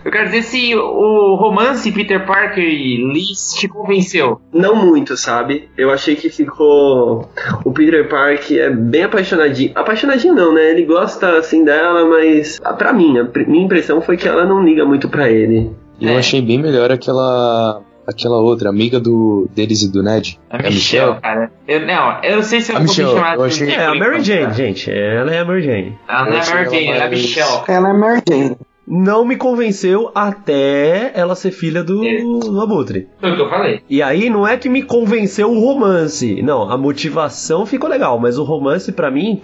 [0.04, 4.40] Eu quero dizer se o romance Peter Parker e Liz te convenceu.
[4.52, 5.68] Não muito, sabe?
[5.76, 7.28] Eu achei que ficou.
[7.64, 9.72] O Peter Parker é bem apaixonadinho.
[9.74, 10.70] Apaixonadinho não, né?
[10.70, 14.62] Ele gosta assim dela, mas ah, pra mim, a minha impressão foi que ela não
[14.64, 15.70] liga muito pra ele.
[16.00, 16.16] Eu É.
[16.18, 17.80] achei bem melhor aquela
[18.12, 20.38] aquela outra, amiga do deles e do Ned.
[20.50, 21.20] A É a Michelle, Michelle?
[21.20, 21.52] cara.
[21.66, 23.70] Eu, não, eu não sei se eu A vou Michelle, me chamar eu de achei-
[23.74, 24.50] é a Mary Jane, tá?
[24.52, 24.90] gente.
[24.90, 25.98] Ela é a Mary Jane.
[26.08, 27.60] Ela não é achei Mary ela Jane, ela é a Michelle.
[27.68, 28.56] Ela é Mary Jane.
[28.84, 32.18] Não me convenceu até ela ser filha do, É.
[32.18, 33.08] do Abutre.
[33.20, 33.80] Foi o que eu falei.
[33.88, 36.42] E aí não é que me convenceu o romance.
[36.42, 39.40] Não, a motivação ficou legal, mas o romance pra mim,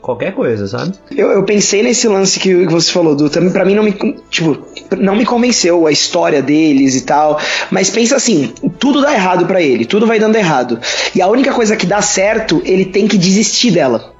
[0.00, 0.94] qualquer coisa, sabe?
[1.10, 3.28] Eu, eu pensei nesse lance que, que você falou, Du.
[3.28, 3.92] Também pra mim não me,
[4.30, 4.58] tipo,
[4.96, 7.40] não me convenceu a história deles e tal.
[7.70, 10.78] Mas pensa assim, tudo dá errado pra ele, tudo vai dando errado.
[11.14, 14.17] E a única coisa que dá certo, ele tem que desistir dela.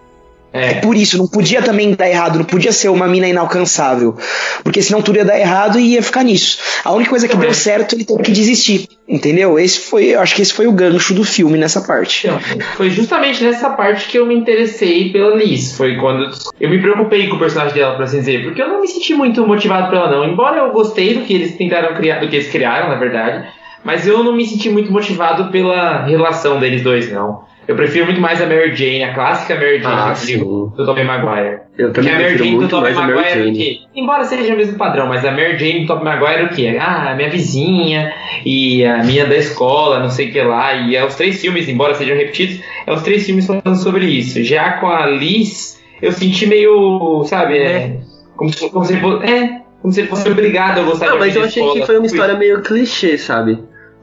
[0.52, 0.74] É É.
[0.74, 4.16] por isso, não podia também dar errado, não podia ser uma mina inalcançável.
[4.62, 6.58] Porque senão tudo ia dar errado e ia ficar nisso.
[6.84, 8.88] A única coisa que deu certo, ele teve que desistir.
[9.06, 9.58] Entendeu?
[9.58, 12.28] Esse foi, eu acho que esse foi o gancho do filme nessa parte.
[12.76, 15.76] Foi justamente nessa parte que eu me interessei pela Liz.
[15.76, 16.30] Foi quando
[16.60, 18.44] eu me preocupei com o personagem dela, por assim dizer.
[18.44, 20.24] Porque eu não me senti muito motivado pela não.
[20.24, 23.48] Embora eu gostei do que eles tentaram criar, do que eles criaram, na verdade.
[23.82, 27.44] Mas eu não me senti muito motivado pela relação deles dois, não.
[27.68, 30.38] Eu prefiro muito mais a Mary Jane, a clássica Mary Jane Ah, do, sim.
[30.38, 31.58] do Tobey Maguire.
[31.76, 33.44] Eu Porque também a Mary prefiro Jane do muito mais a Mary Maguire é o
[33.44, 33.58] Jane.
[33.58, 33.78] quê?
[33.94, 36.78] Embora seja o mesmo padrão, mas a Mary Jane do Tobey Maguire é o quê?
[36.80, 38.14] Ah, minha vizinha
[38.44, 40.74] e a minha da escola, não sei o que lá.
[40.76, 44.42] E é os três filmes, embora sejam repetidos, é os três filmes falando sobre isso.
[44.42, 47.96] Já com a Liz, eu senti meio, sabe, é,
[48.34, 51.12] como, se, como se ele fosse, é, como se ele fosse obrigado a gostar de
[51.12, 51.80] Não, mas eu achei escola.
[51.80, 53.58] que foi uma história meio clichê, sabe?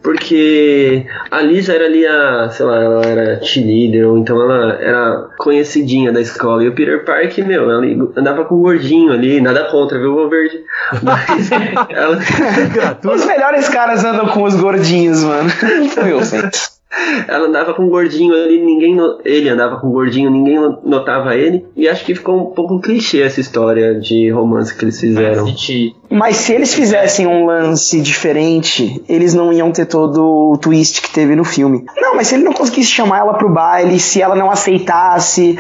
[0.05, 5.29] Porque a Lisa era ali a, sei lá, ela era cheerleader, ou então ela era
[5.39, 6.63] conhecidinha da escola.
[6.63, 7.83] E o Peter Park, meu, ela
[8.15, 10.59] andava com o gordinho ali, nada contra, viu, o verde.
[11.01, 11.49] Mas
[11.89, 12.19] ela.
[13.15, 15.49] Os melhores caras andam com os gordinhos, mano.
[16.03, 16.74] Meu, Deus.
[17.27, 18.95] ela andava com o gordinho ali, ninguém.
[18.95, 21.65] no- Ele andava com o gordinho, ninguém no- notava ele.
[21.75, 25.45] E acho que ficou um pouco clichê essa história de romance que eles fizeram.
[26.09, 31.11] Mas se eles fizessem um lance diferente, eles não iam ter todo o twist que
[31.11, 31.83] teve no filme.
[31.97, 35.57] Não, mas se ele não conseguisse chamar ela pro baile, se ela não aceitasse,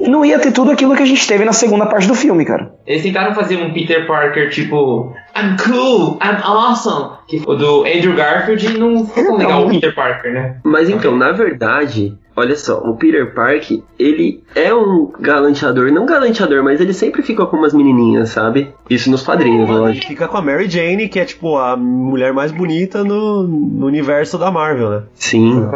[0.00, 2.72] não ia ter tudo aquilo que a gente teve na segunda parte do filme, cara.
[2.86, 7.80] Eles tentaram fazer um Peter Parker tipo I'm cool, I'm awesome, que foi o do
[7.84, 10.56] Andrew Garfield e não ficou tão legal o Peter Parker, né?
[10.62, 16.62] Mas então, na verdade, olha só, o Peter Park, ele é um galanteador, não galanteador,
[16.62, 18.72] mas ele sempre fica com umas menininhas, sabe?
[18.90, 20.06] Isso nos quadrinhos, Ele lógico.
[20.06, 24.36] fica com a Mary Jane, que é tipo a mulher mais bonita no, no universo
[24.36, 25.02] da Marvel, né?
[25.14, 25.66] Sim.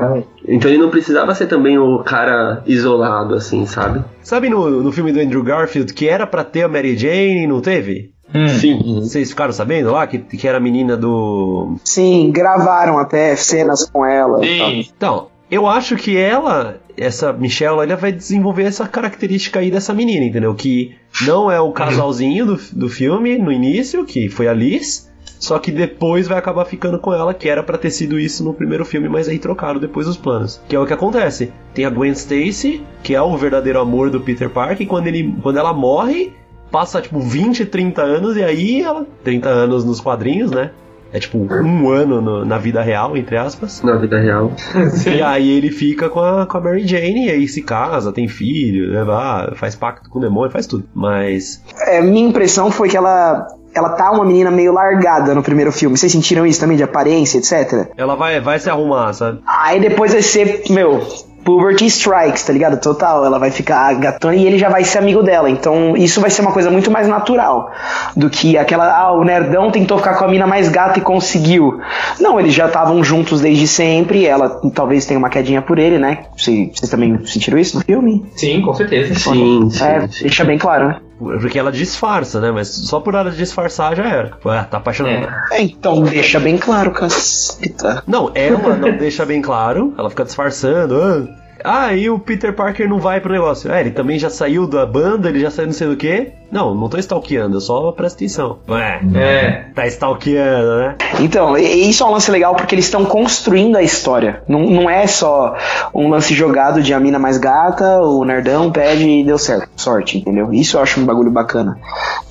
[0.46, 4.04] Então ele não precisava ser também o cara isolado, assim, sabe?
[4.22, 7.46] Sabe no, no filme do Andrew Garfield que era pra ter a Mary Jane e
[7.46, 8.12] não teve?
[8.60, 9.00] Sim.
[9.00, 11.76] Vocês ficaram sabendo lá que, que era a menina do.
[11.84, 14.44] Sim, gravaram até cenas com ela.
[14.44, 14.70] e tal.
[14.70, 14.90] Sim.
[14.96, 20.24] Então, eu acho que ela, essa Michelle, ela vai desenvolver essa característica aí dessa menina,
[20.24, 20.54] entendeu?
[20.54, 25.08] Que não é o casalzinho do, do filme no início, que foi a Liz,
[25.38, 28.52] só que depois vai acabar ficando com ela, que era pra ter sido isso no
[28.54, 30.60] primeiro filme, mas aí trocaram depois os planos.
[30.68, 31.52] Que é o que acontece.
[31.72, 35.32] Tem a Gwen Stacy, que é o verdadeiro amor do Peter Parker, e quando, ele,
[35.42, 36.32] quando ela morre,
[36.70, 39.06] passa tipo 20, 30 anos, e aí ela.
[39.24, 40.70] 30 anos nos quadrinhos, né?
[41.12, 43.80] É tipo um ano no- na vida real, entre aspas.
[43.82, 44.50] Na vida real.
[45.06, 48.26] E aí ele fica com a, com a Mary Jane, e aí se casa, tem
[48.28, 50.84] filho, né, vá, faz pacto com o demônio, faz tudo.
[50.94, 51.62] Mas.
[51.86, 53.46] É, minha impressão foi que ela.
[53.74, 55.96] Ela tá uma menina meio largada no primeiro filme.
[55.98, 57.90] Vocês sentiram isso também, de aparência, etc?
[57.94, 59.40] Ela vai, vai se arrumar, sabe?
[59.46, 61.06] Aí depois vai ser, meu,
[61.46, 62.80] Puberty Strikes, tá ligado?
[62.80, 63.24] Total.
[63.24, 65.48] Ela vai ficar gatona e ele já vai ser amigo dela.
[65.48, 67.70] Então isso vai ser uma coisa muito mais natural
[68.16, 68.92] do que aquela.
[68.92, 71.80] Ah, o nerdão tentou ficar com a mina mais gata e conseguiu.
[72.20, 74.26] Não, eles já estavam juntos desde sempre.
[74.26, 76.24] Ela talvez tenha uma quedinha por ele, né?
[76.36, 78.26] Vocês, vocês também sentiram isso no filme?
[78.34, 79.14] Sim, com certeza.
[79.14, 79.84] Sim, sim.
[79.84, 80.24] é, sim.
[80.24, 80.96] deixa bem claro, né?
[81.18, 82.50] Porque ela disfarça, né?
[82.50, 84.32] Mas só por ela disfarçar já era.
[84.44, 85.44] Ué, tá apaixonada.
[85.50, 85.56] É.
[85.56, 88.02] É, então deixa bem claro, caceta.
[88.06, 90.94] Não, ela não deixa bem claro, ela fica disfarçando.
[91.00, 93.70] Ah, ah, e o Peter Parker não vai pro negócio.
[93.70, 96.32] É, ele também já saiu da banda, ele já saiu não sei do que.
[96.50, 98.58] Não, não tô stalkeando, eu só presto atenção.
[98.68, 99.64] Ué, É.
[99.74, 100.94] tá stalkeando, né?
[101.20, 104.42] Então, isso é um lance legal porque eles estão construindo a história.
[104.46, 105.56] Não, não é só
[105.92, 109.68] um lance jogado de a mina mais gata, o nerdão pede e deu certo.
[109.76, 110.52] Sorte, entendeu?
[110.52, 111.78] Isso eu acho um bagulho bacana.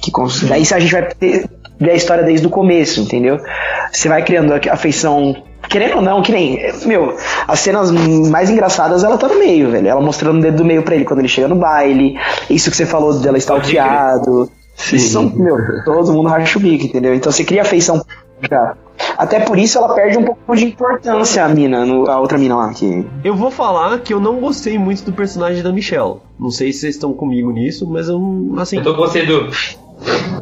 [0.01, 0.11] Que
[0.47, 1.49] Daí a gente vai ter,
[1.79, 3.39] ver a história desde o começo, entendeu?
[3.91, 5.35] Você vai criando a afeição.
[5.69, 6.59] Querendo ou não, que nem.
[6.85, 7.15] Meu,
[7.47, 9.87] as cenas mais engraçadas ela tá no meio, velho.
[9.87, 12.17] Ela mostrando o dedo do meio pra ele quando ele chega no baile.
[12.49, 14.49] Isso que você falou dela stalkeado.
[14.77, 17.13] Isso são, meu, todo mundo racha o bico, entendeu?
[17.15, 18.03] Então você cria afeição
[18.49, 18.75] já.
[19.17, 22.55] Até por isso ela perde um pouco de importância a mina, no- a outra mina
[22.57, 22.73] lá.
[22.73, 23.05] Que...
[23.23, 26.15] Eu vou falar que eu não gostei muito do personagem da Michelle.
[26.39, 28.59] Não sei se vocês estão comigo nisso, mas eu não.
[28.59, 29.49] Assim, Eu tô com você, do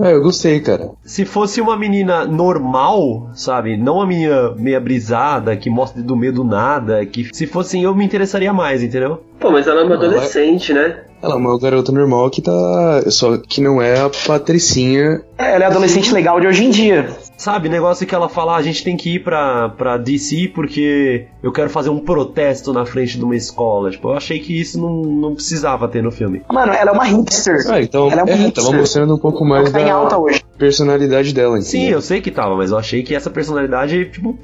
[0.01, 0.89] É, eu gostei, cara.
[1.03, 3.77] se fosse uma menina normal, sabe?
[3.77, 7.95] Não uma menina meia brisada, que mostra do meio do nada, que se fosse eu
[7.95, 9.21] me interessaria mais, entendeu?
[9.39, 10.97] Pô, mas ela é uma Ela é- adolescente, né?
[11.21, 13.03] Ela é uma garota normal que tá.
[13.07, 15.21] Só que não é a Patricinha.
[15.37, 17.07] É, Ela é adolescente legal de hoje em dia.
[17.35, 21.25] Sabe, negócio que ela fala, "Ah, a gente tem que ir pra, pra DC porque
[21.41, 23.89] eu quero fazer um protesto na frente de uma escola.
[23.91, 26.41] Tipo, eu achei que isso não, não precisava ter no filme.
[26.51, 27.57] Mano, ela é uma hipster.
[27.69, 28.09] Ah, então.
[28.11, 28.63] Ela é um É, hipster.
[28.63, 29.79] tava mostrando um pouco Ela mais tá
[30.09, 30.41] da hoje.
[30.57, 31.97] personalidade dela, Sim, entendeu?
[31.97, 34.37] eu sei que tava, mas eu achei que essa personalidade, tipo,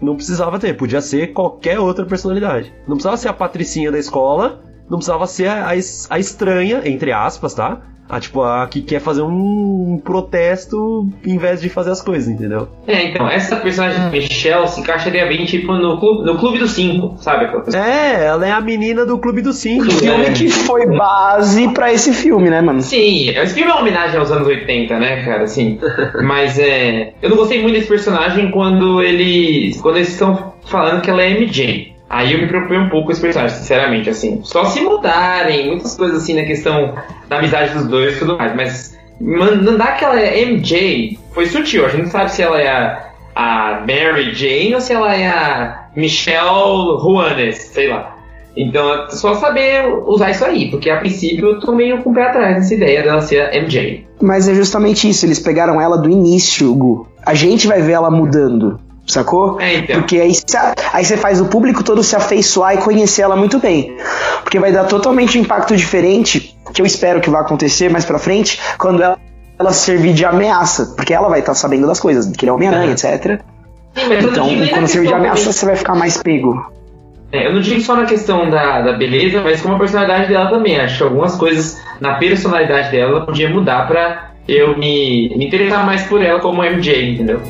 [0.00, 0.74] não precisava ter.
[0.76, 2.72] Podia ser qualquer outra personalidade.
[2.88, 4.60] Não precisava ser a patricinha da escola,
[4.90, 7.78] não precisava ser a, a es- a estranha, entre aspas, tá?
[8.08, 12.68] a tipo, a que quer fazer um protesto em vez de fazer as coisas, entendeu?
[12.86, 17.16] É, então, essa personagem Michelle se encaixaria bem, tipo, no clube, no clube dos cinco,
[17.20, 17.44] sabe?
[17.72, 19.86] É, ela é a menina do Clube dos Cinco.
[19.86, 20.32] O filme né?
[20.32, 22.80] que foi base pra esse filme, né, mano?
[22.82, 25.78] Sim, esse filme é uma homenagem aos anos 80, né, cara, assim.
[26.26, 27.12] Mas é.
[27.22, 29.80] Eu não gostei muito desse personagem quando eles.
[29.80, 31.92] Quando eles estão falando que ela é MJ.
[32.10, 34.40] Aí eu me preocupei um pouco com esse personagem, sinceramente, assim.
[34.42, 36.92] Só se mudarem, muitas coisas assim na questão
[37.28, 38.56] da amizade dos dois e tudo mais.
[38.56, 41.86] Mas mandar que ela é MJ foi sutil.
[41.86, 45.28] A gente não sabe se ela é a, a Mary Jane ou se ela é
[45.28, 48.16] a Michelle Juanes, sei lá.
[48.56, 52.14] Então é só saber usar isso aí, porque a princípio eu tô meio com o
[52.14, 54.04] pé atrás nessa ideia dela ser a MJ.
[54.20, 57.06] Mas é justamente isso, eles pegaram ela do início, Gu.
[57.24, 58.80] A gente vai ver ela mudando.
[59.10, 59.60] Sacou?
[59.60, 59.96] É, então.
[59.96, 60.32] Porque aí,
[60.92, 63.96] aí você faz o público todo se afeiçoar e conhecer ela muito bem.
[64.42, 68.18] Porque vai dar totalmente um impacto diferente, que eu espero que vá acontecer mais pra
[68.18, 69.18] frente, quando ela,
[69.58, 70.94] ela servir de ameaça.
[70.96, 73.40] Porque ela vai estar sabendo das coisas, que ele é Homem-Aranha, etc.
[73.96, 76.70] Então, quando servir de ameaça, você vai ficar mais pego.
[77.32, 80.50] É, eu não digo só na questão da, da beleza, mas como a personalidade dela
[80.50, 80.80] também.
[80.80, 86.02] Acho que algumas coisas na personalidade dela podia mudar pra eu me, me interessar mais
[86.02, 87.40] por ela como MJ, entendeu?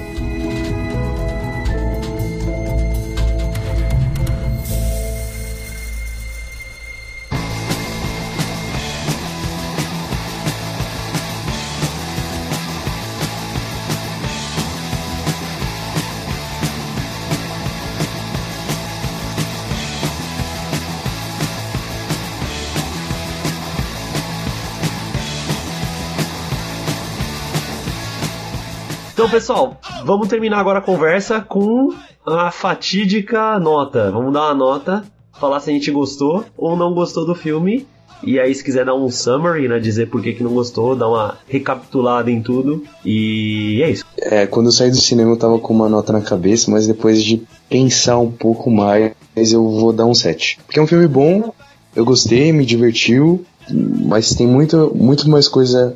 [29.21, 31.93] Então, pessoal, vamos terminar agora a conversa com
[32.25, 34.11] a fatídica nota.
[34.11, 35.05] Vamos dar uma nota,
[35.39, 37.87] falar se a gente gostou ou não gostou do filme.
[38.23, 39.79] E aí, se quiser dar um summary, né?
[39.79, 42.83] Dizer por que, que não gostou, dar uma recapitulada em tudo.
[43.05, 44.07] E é isso.
[44.17, 47.23] É, quando eu saí do cinema eu tava com uma nota na cabeça, mas depois
[47.23, 49.13] de pensar um pouco mais,
[49.53, 50.61] eu vou dar um 7.
[50.65, 51.53] Porque é um filme bom,
[51.95, 55.95] eu gostei, me divertiu, mas tem muito, muito mais coisa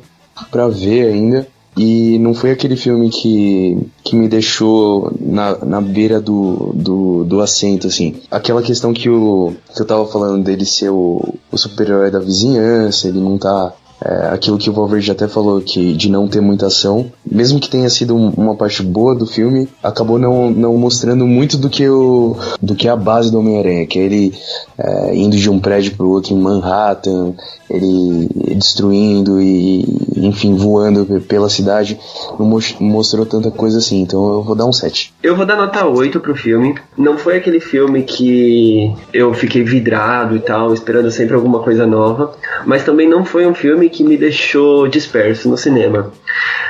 [0.51, 1.54] pra ver ainda.
[1.77, 7.41] E não foi aquele filme que, que me deixou na, na beira do, do, do
[7.41, 8.15] assento, assim.
[8.31, 13.09] Aquela questão que, o, que eu tava falando dele ser o, o super-herói da vizinhança,
[13.09, 13.73] ele não tá
[14.05, 17.69] é, aquilo que o Valverde até falou, que de não ter muita ação, mesmo que
[17.69, 21.89] tenha sido um, uma parte boa do filme, acabou não, não mostrando muito do que,
[21.89, 24.33] o, do que a base do Homem-Aranha, que é ele
[24.77, 27.33] é, indo de um prédio pro outro em Manhattan,
[27.69, 29.83] ele destruindo e,
[30.15, 31.99] enfim, voando pela cidade,
[32.39, 32.45] não
[32.79, 35.13] mostrou tanta coisa assim, então eu vou dar um 7.
[35.23, 36.75] Eu vou dar nota 8 pro filme.
[36.97, 42.35] Não foi aquele filme que eu fiquei vidrado e tal, esperando sempre alguma coisa nova,
[42.65, 46.11] mas também não foi um filme que me deixou disperso no cinema.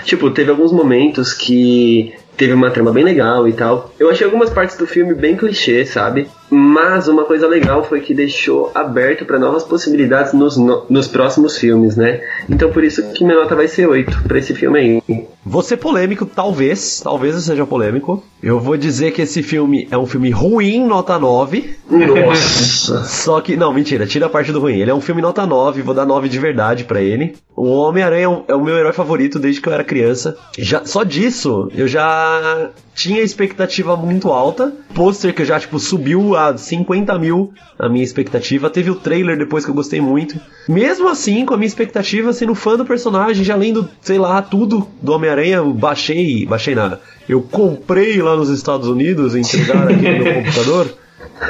[0.03, 3.93] Tipo, teve alguns momentos que teve uma trama bem legal e tal.
[3.99, 6.27] Eu achei algumas partes do filme bem clichê, sabe?
[6.49, 11.57] Mas uma coisa legal foi que deixou aberto para novas possibilidades nos, no, nos próximos
[11.57, 12.21] filmes, né?
[12.49, 15.25] Então por isso que minha nota vai ser 8 para esse filme aí.
[15.45, 18.23] Vou ser polêmico, talvez, talvez eu seja polêmico.
[18.41, 21.77] Eu vou dizer que esse filme é um filme ruim, nota 9.
[21.89, 23.03] Nossa.
[23.05, 24.79] Só que, não, mentira, tira a parte do ruim.
[24.79, 27.35] Ele é um filme nota 9, vou dar 9 de verdade para ele.
[27.55, 30.37] O Homem-Aranha é, um, é o meu herói favorito desde que eu era criança.
[30.57, 34.73] Já, só disso, eu já tinha expectativa muito alta.
[34.93, 38.69] Pôster que já, tipo, subiu a 50 mil a minha expectativa.
[38.69, 40.39] Teve o trailer depois que eu gostei muito.
[40.67, 44.87] Mesmo assim, com a minha expectativa, sendo fã do personagem, já lendo, sei lá, tudo
[45.01, 47.01] do Homem-Aranha, baixei, baixei nada.
[47.27, 50.93] Eu comprei lá nos Estados Unidos, entregaram aqui no meu computador.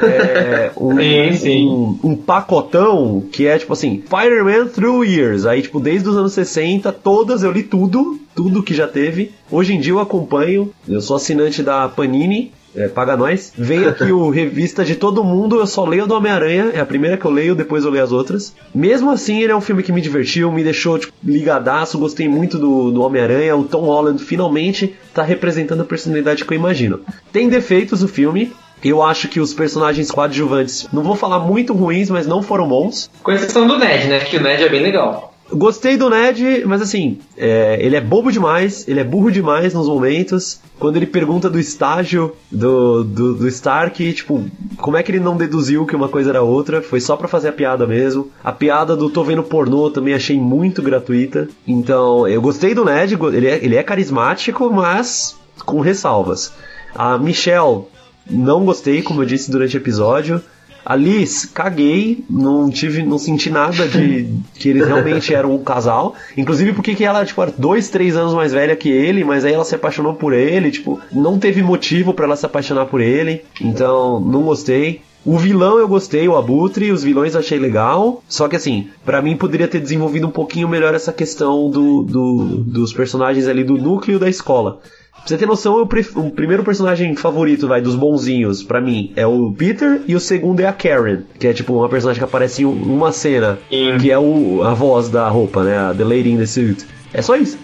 [0.02, 1.68] É, um, Sim, sim.
[1.68, 5.46] Um, um pacotão que é tipo assim, Spider-Man Through Years.
[5.46, 9.32] Aí, tipo, desde os anos 60, todas eu li tudo, tudo que já teve.
[9.52, 12.52] Hoje em dia eu acompanho, eu sou assinante da Panini.
[12.76, 13.54] É, paga nós.
[13.58, 17.18] Vem aqui o revista de todo mundo, eu só leio do Homem-Aranha, é a primeira
[17.18, 18.54] que eu leio, depois eu leio as outras.
[18.74, 22.58] Mesmo assim, ele é um filme que me divertiu, me deixou tipo, ligadaço, gostei muito
[22.58, 23.56] do, do Homem-Aranha.
[23.56, 27.00] O Tom Holland finalmente tá representando a personalidade que eu imagino.
[27.32, 28.54] Tem defeitos o filme,
[28.84, 33.10] eu acho que os personagens coadjuvantes, não vou falar muito ruins, mas não foram bons.
[33.24, 34.20] Com exceção do Ned, né?
[34.20, 35.35] Que o Ned é bem legal.
[35.52, 39.88] Gostei do Ned, mas assim, é, ele é bobo demais, ele é burro demais nos
[39.88, 40.60] momentos.
[40.80, 44.44] Quando ele pergunta do estágio do, do, do Stark, tipo,
[44.78, 46.82] como é que ele não deduziu que uma coisa era outra?
[46.82, 48.32] Foi só pra fazer a piada mesmo.
[48.44, 51.48] A piada do tô vendo pornô também achei muito gratuita.
[51.68, 56.54] Então, eu gostei do Ned, ele é, ele é carismático, mas com ressalvas.
[56.96, 57.84] A Michelle,
[58.30, 60.42] não gostei, como eu disse durante o episódio.
[60.86, 66.14] Ali, caguei, não tive, não senti nada de que eles realmente eram um casal.
[66.38, 69.54] Inclusive porque que ela, tipo, era dois, três anos mais velha que ele, mas aí
[69.54, 73.42] ela se apaixonou por ele, tipo, não teve motivo pra ela se apaixonar por ele.
[73.60, 75.02] Então, não gostei.
[75.26, 78.24] O vilão eu gostei, o Abutre, os vilões eu achei legal.
[78.30, 82.58] Só que assim, pra mim poderia ter desenvolvido um pouquinho melhor essa questão do, do-
[82.58, 84.80] dos personagens ali do núcleo da escola.
[85.16, 89.12] Pra você ter noção, eu pref- o primeiro personagem favorito, vai, dos bonzinhos, pra mim,
[89.16, 92.24] é o Peter, e o segundo é a Karen, que é tipo uma personagem que
[92.26, 93.98] aparece em um- uma cena, Sim.
[94.00, 95.76] que é o, a voz da roupa, né?
[95.80, 96.86] A The Lady in the Suit.
[97.12, 97.58] É só isso.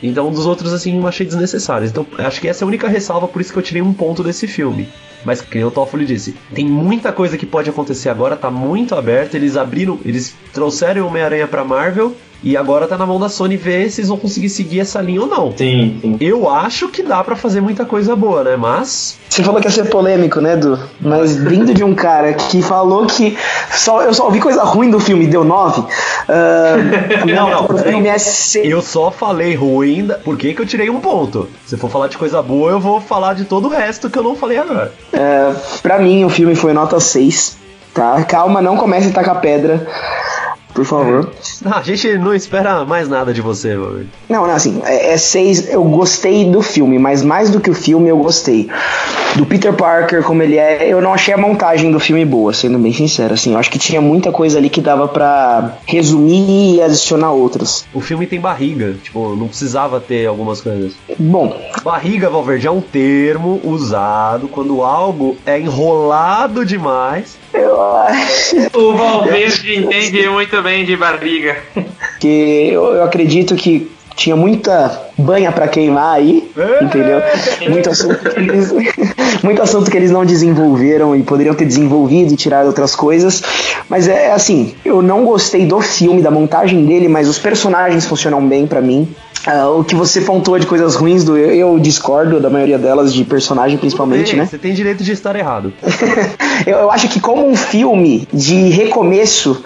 [0.00, 1.90] Então, dos outros, assim, eu achei desnecessários.
[1.90, 4.22] Então, acho que essa é a única ressalva, por isso que eu tirei um ponto
[4.22, 4.86] desse filme.
[5.24, 9.34] Mas, que o Toffoli disse, tem muita coisa que pode acontecer agora, tá muito aberto.
[9.34, 13.56] Eles abriram, eles trouxeram o Homem-Aranha pra Marvel, e agora tá na mão da Sony
[13.56, 15.52] ver se eles vão conseguir seguir essa linha ou não.
[15.56, 16.16] Sim, sim.
[16.20, 18.56] Eu acho que dá pra fazer muita coisa boa, né?
[18.56, 19.18] Mas.
[19.28, 20.78] Você falou que ia ser polêmico, né, Edu?
[21.00, 23.36] Mas vindo de um cara que falou que
[23.72, 25.82] só, eu só ouvi coisa ruim do filme e deu 9.
[27.26, 28.68] Não, não, o filme é seis.
[28.70, 31.48] Eu só falei ruim, da- por que, que eu tirei um ponto?
[31.66, 34.22] Se for falar de coisa boa, eu vou falar de todo o resto que eu
[34.22, 34.92] não falei agora.
[35.12, 37.56] É, pra mim, o filme foi nota 6.
[37.94, 38.22] Tá?
[38.24, 39.86] Calma, não comece a tacar pedra.
[40.74, 41.30] Por favor.
[41.70, 44.04] Ah, a gente não espera mais nada de você, meu.
[44.28, 45.70] Não, não, assim, é 6.
[45.70, 48.68] eu gostei do filme, mas mais do que o filme, eu gostei.
[49.36, 52.78] Do Peter Parker, como ele é, eu não achei a montagem do filme boa, sendo
[52.78, 53.34] bem sincero.
[53.34, 57.84] Assim, eu acho que tinha muita coisa ali que dava pra resumir e adicionar outras.
[57.92, 60.94] O filme tem barriga, tipo, não precisava ter algumas coisas.
[61.18, 61.54] Bom,
[61.84, 67.36] Barriga, Valverde, é um termo usado quando algo é enrolado demais.
[67.52, 68.56] eu acho.
[68.74, 71.47] O Valverde entende muito bem de barriga.
[72.20, 76.50] Que eu, eu acredito que tinha muita banha pra queimar aí,
[76.82, 77.22] entendeu?
[77.68, 78.74] Muito assunto, que eles,
[79.44, 83.40] muito assunto que eles não desenvolveram e poderiam ter desenvolvido e tirado outras coisas.
[83.88, 88.44] Mas é assim, eu não gostei do filme, da montagem dele, mas os personagens funcionam
[88.46, 89.08] bem pra mim.
[89.46, 93.14] Ah, o que você pontuou de coisas ruins do eu, eu discordo da maioria delas,
[93.14, 94.46] de personagem principalmente, né?
[94.46, 95.72] Você tem direito de estar errado.
[96.66, 99.62] eu, eu acho que como um filme de recomeço,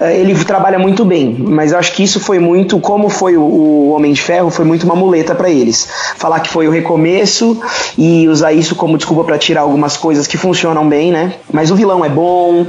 [0.00, 3.90] ele trabalha muito bem, mas eu acho que isso foi muito, como foi o, o
[3.90, 5.88] Homem de Ferro, foi muito uma muleta pra eles.
[6.16, 7.60] Falar que foi o recomeço
[7.96, 11.34] e usar isso como desculpa pra tirar algumas coisas que funcionam bem, né?
[11.52, 12.64] Mas o vilão é bom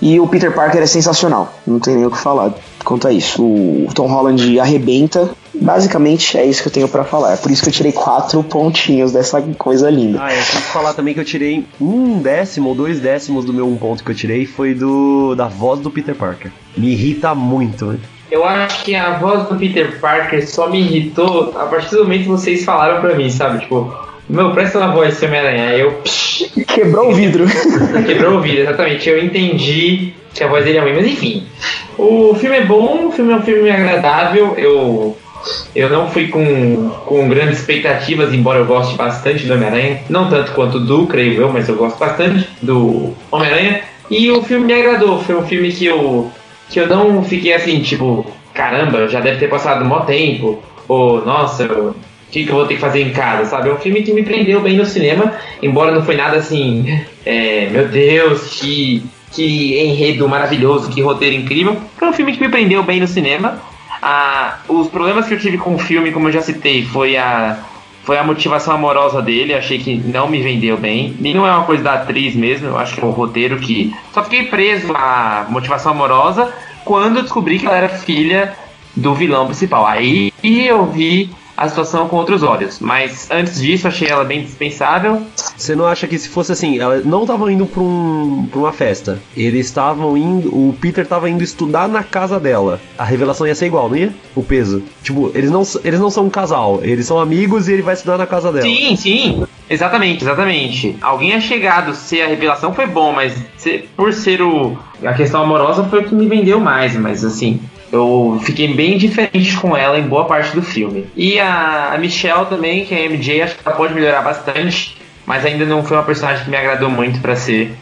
[0.00, 1.52] e o Peter Parker é sensacional.
[1.64, 2.52] Não tem nem o que falar
[2.82, 3.42] quanto a isso.
[3.42, 5.30] O Tom Holland arrebenta.
[5.54, 7.34] Basicamente é isso que eu tenho pra falar.
[7.34, 10.18] É por isso que eu tirei quatro pontinhos dessa coisa linda.
[10.22, 13.52] Ah, é, tem que falar também que eu tirei um décimo ou dois décimos do
[13.52, 16.50] meu um ponto que eu tirei foi do da voz do Peter Parker.
[16.76, 17.98] Me irrita muito, né?
[18.30, 22.22] Eu acho que a voz do Peter Parker só me irritou a partir do momento
[22.22, 23.60] que vocês falaram pra mim, sabe?
[23.60, 23.94] Tipo,
[24.28, 25.68] meu, presta na voz Homem-Aranha.
[25.68, 27.44] Aí eu psh, Quebrou o vidro.
[28.06, 29.08] quebrou o ouvido, exatamente.
[29.08, 31.46] Eu entendi que a voz dele é ruim, mas enfim.
[31.98, 34.54] O filme é bom, o filme é um filme agradável.
[34.56, 35.16] Eu,
[35.74, 40.00] eu não fui com, com grandes expectativas, embora eu goste bastante do Homem-Aranha.
[40.08, 43.82] Não tanto quanto do, creio eu, mas eu gosto bastante do Homem-Aranha.
[44.10, 45.20] E o filme me agradou.
[45.20, 46.30] Foi um filme que eu,
[46.68, 50.62] que eu não fiquei assim, tipo, caramba, já deve ter passado um mó tempo.
[50.88, 51.94] Ou, nossa, o
[52.30, 53.68] que, que eu vou ter que fazer em casa, sabe?
[53.68, 57.68] É um filme que me prendeu bem no cinema, embora não foi nada assim, é,
[57.70, 59.02] meu Deus, que,
[59.32, 61.76] que enredo maravilhoso, que roteiro incrível.
[61.96, 63.60] Foi um filme que me prendeu bem no cinema.
[64.00, 67.58] Ah, os problemas que eu tive com o filme, como eu já citei, foi a,
[68.04, 69.54] foi a motivação amorosa dele.
[69.54, 71.16] Achei que não me vendeu bem.
[71.20, 73.94] E não é uma coisa da atriz mesmo, eu acho que é o roteiro que.
[74.12, 76.52] Só fiquei preso à motivação amorosa
[76.84, 78.54] quando descobri que ela era filha
[78.96, 79.86] do vilão principal.
[79.86, 82.78] Aí eu vi a situação com outros olhos.
[82.80, 85.22] Mas antes disso, achei ela bem dispensável.
[85.56, 88.72] Você não acha que se fosse assim, elas não estavam indo pra, um, pra uma
[88.72, 89.20] festa.
[89.36, 90.48] Eles estavam indo.
[90.48, 92.80] O Peter tava indo estudar na casa dela.
[92.98, 94.12] A revelação ia ser igual, não ia?
[94.34, 94.82] O peso.
[95.02, 98.16] Tipo, eles não, eles não são um casal, eles são amigos e ele vai estudar
[98.18, 98.64] na casa dela.
[98.66, 99.44] Sim, sim.
[99.68, 100.96] Exatamente, exatamente.
[101.00, 105.42] Alguém é chegado, se a revelação foi bom, mas se- por ser o, a questão
[105.42, 107.60] amorosa foi o que me vendeu mais, mas assim.
[107.92, 111.06] Eu fiquei bem diferente com ela em boa parte do filme.
[111.14, 114.96] E a, a Michelle também, que é a MJ, acho que ela pode melhorar bastante,
[115.26, 117.76] mas ainda não foi uma personagem que me agradou muito pra ser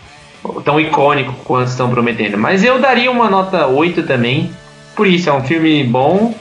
[0.64, 2.36] tão icônico quanto estão prometendo.
[2.36, 4.50] Mas eu daria uma nota 8 também.
[4.96, 6.34] Por isso, é um filme bom,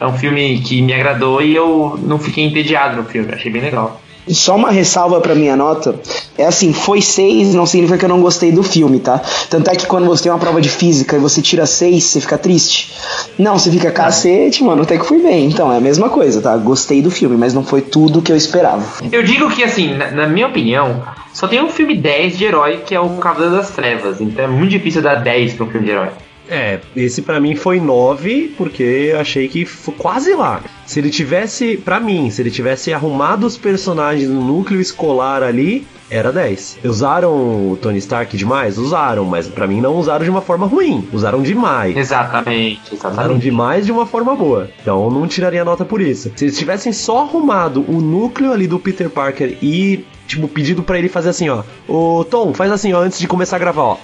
[0.00, 3.62] é um filme que me agradou e eu não fiquei entediado no filme, achei bem
[3.62, 4.00] legal.
[4.28, 5.94] Só uma ressalva pra minha nota.
[6.36, 9.20] É assim, foi 6, não significa que eu não gostei do filme, tá?
[9.48, 12.20] Tanto é que quando você tem uma prova de física e você tira 6, você
[12.20, 12.92] fica triste.
[13.38, 15.46] Não, você fica cacete, mano, até que fui bem.
[15.46, 16.56] Então, é a mesma coisa, tá?
[16.56, 18.84] Gostei do filme, mas não foi tudo que eu esperava.
[19.10, 21.02] Eu digo que, assim, na, na minha opinião,
[21.32, 24.20] só tem um filme 10 de herói que é o Cavaleiro das Trevas.
[24.20, 26.08] Então é muito difícil dar 10 pra um filme de herói.
[26.48, 30.62] É, esse pra mim foi 9, porque eu achei que foi quase lá.
[30.86, 35.86] Se ele tivesse, pra mim, se ele tivesse arrumado os personagens no núcleo escolar ali,
[36.08, 36.78] era 10.
[36.84, 37.32] Usaram
[37.72, 38.78] o Tony Stark demais?
[38.78, 41.08] Usaram, mas pra mim não usaram de uma forma ruim.
[41.12, 41.96] Usaram demais.
[41.96, 43.42] Exatamente, Usaram exatamente.
[43.42, 44.70] demais de uma forma boa.
[44.80, 46.30] Então eu não tiraria nota por isso.
[46.36, 50.98] Se eles tivessem só arrumado o núcleo ali do Peter Parker e, tipo, pedido pra
[50.98, 51.62] ele fazer assim, ó.
[51.88, 53.98] Ô Tom, faz assim, ó, antes de começar a gravar, ó.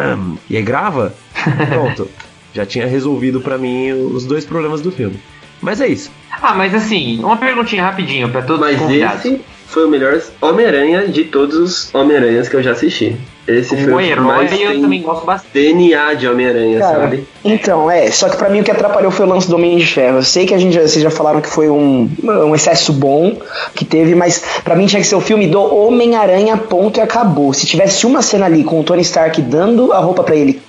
[0.48, 1.14] e aí grava,
[1.68, 2.08] pronto.
[2.52, 5.20] Já tinha resolvido pra mim os dois problemas do filme.
[5.60, 6.10] Mas é isso.
[6.30, 11.08] Ah, mas assim, uma perguntinha rapidinho pra todos os Mas esse foi o melhor Homem-Aranha
[11.08, 13.16] de todos os Homem-Aranhas que eu já assisti.
[13.48, 15.52] Esse foi Como o que herói, eu também gosto bastante.
[15.54, 17.26] DNA de Homem-Aranha, sabe?
[17.42, 19.86] Então, é, só que pra mim o que atrapalhou foi o lance do Homem de
[19.86, 20.18] Ferro.
[20.18, 23.34] Eu sei que a gente, já- vocês já falaram que foi um, um excesso bom
[23.74, 27.54] que teve, mas pra mim tinha que ser o filme do Homem-Aranha, ponto e acabou.
[27.54, 30.60] Se tivesse uma cena ali com o Tony Stark dando a roupa pra ele,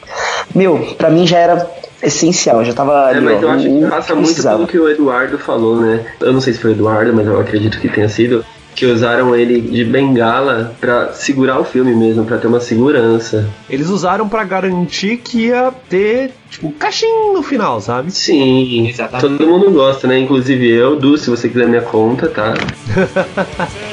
[0.56, 1.70] meu, pra mim já era
[2.02, 4.80] essencial, já tava É, ali, mas ó, eu acho que o passa muito pelo que
[4.80, 6.06] o Eduardo falou, né?
[6.22, 8.46] Eu não sei se foi o Eduardo, mas eu acredito que tenha sido.
[8.80, 13.46] Que usaram ele de bengala pra segurar o filme mesmo, pra ter uma segurança.
[13.70, 18.10] Eles usaram pra garantir que ia ter, tipo, caixinho no final, sabe?
[18.10, 19.38] Sim, Exatamente.
[19.38, 20.18] todo mundo gosta, né?
[20.18, 22.54] Inclusive eu, Du, se você quiser minha conta, tá?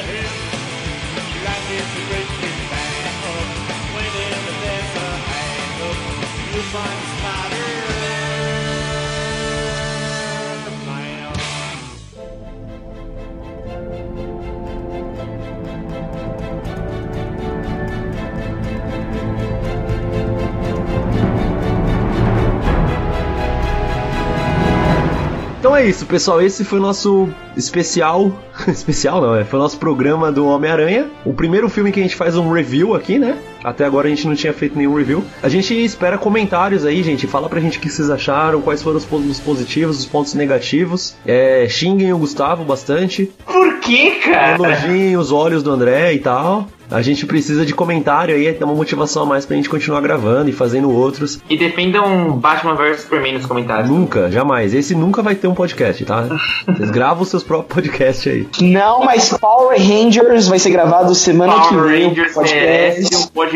[25.87, 26.41] isso, pessoal.
[26.41, 28.31] Esse foi o nosso especial.
[28.67, 29.43] especial não, é?
[29.43, 31.09] Foi o nosso programa do Homem-Aranha.
[31.23, 33.37] O primeiro filme que a gente faz um review aqui, né?
[33.63, 35.23] Até agora a gente não tinha feito nenhum review.
[35.41, 37.27] A gente espera comentários aí, gente.
[37.27, 41.15] Fala pra gente o que vocês acharam, quais foram os pontos positivos, os pontos negativos.
[41.25, 43.31] É, xinguem o Gustavo bastante.
[43.45, 44.55] Por que, cara?
[44.55, 46.67] Elogiem os olhos do André e tal.
[46.89, 50.49] A gente precisa de comentário aí, é uma motivação a mais pra gente continuar gravando
[50.49, 51.37] e fazendo outros.
[51.49, 53.89] E defendam Batman vs Superman nos comentários.
[53.89, 54.73] Nunca, jamais.
[54.73, 56.27] Esse nunca vai ter um podcast, tá?
[56.65, 58.47] Vocês gravam os seus próprios podcasts aí.
[58.61, 62.05] Não, mas Power Rangers vai ser gravado semana que Power vem.
[62.05, 62.65] o Rangers podcast.
[62.65, 63.46] merece um podcast.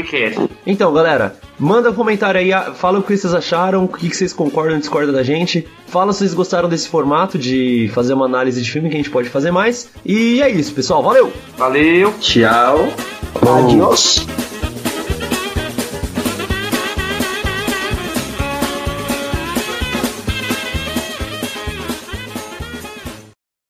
[0.65, 4.75] Então, galera, manda um comentário aí, fala o que vocês acharam, o que vocês concordam
[4.75, 5.67] ou discordam da gente.
[5.87, 9.09] Fala se vocês gostaram desse formato de fazer uma análise de filme que a gente
[9.09, 9.89] pode fazer mais.
[10.05, 11.03] E é isso, pessoal.
[11.03, 11.31] Valeu!
[11.57, 12.13] Valeu!
[12.19, 12.87] Tchau.
[13.65, 14.25] Adiós.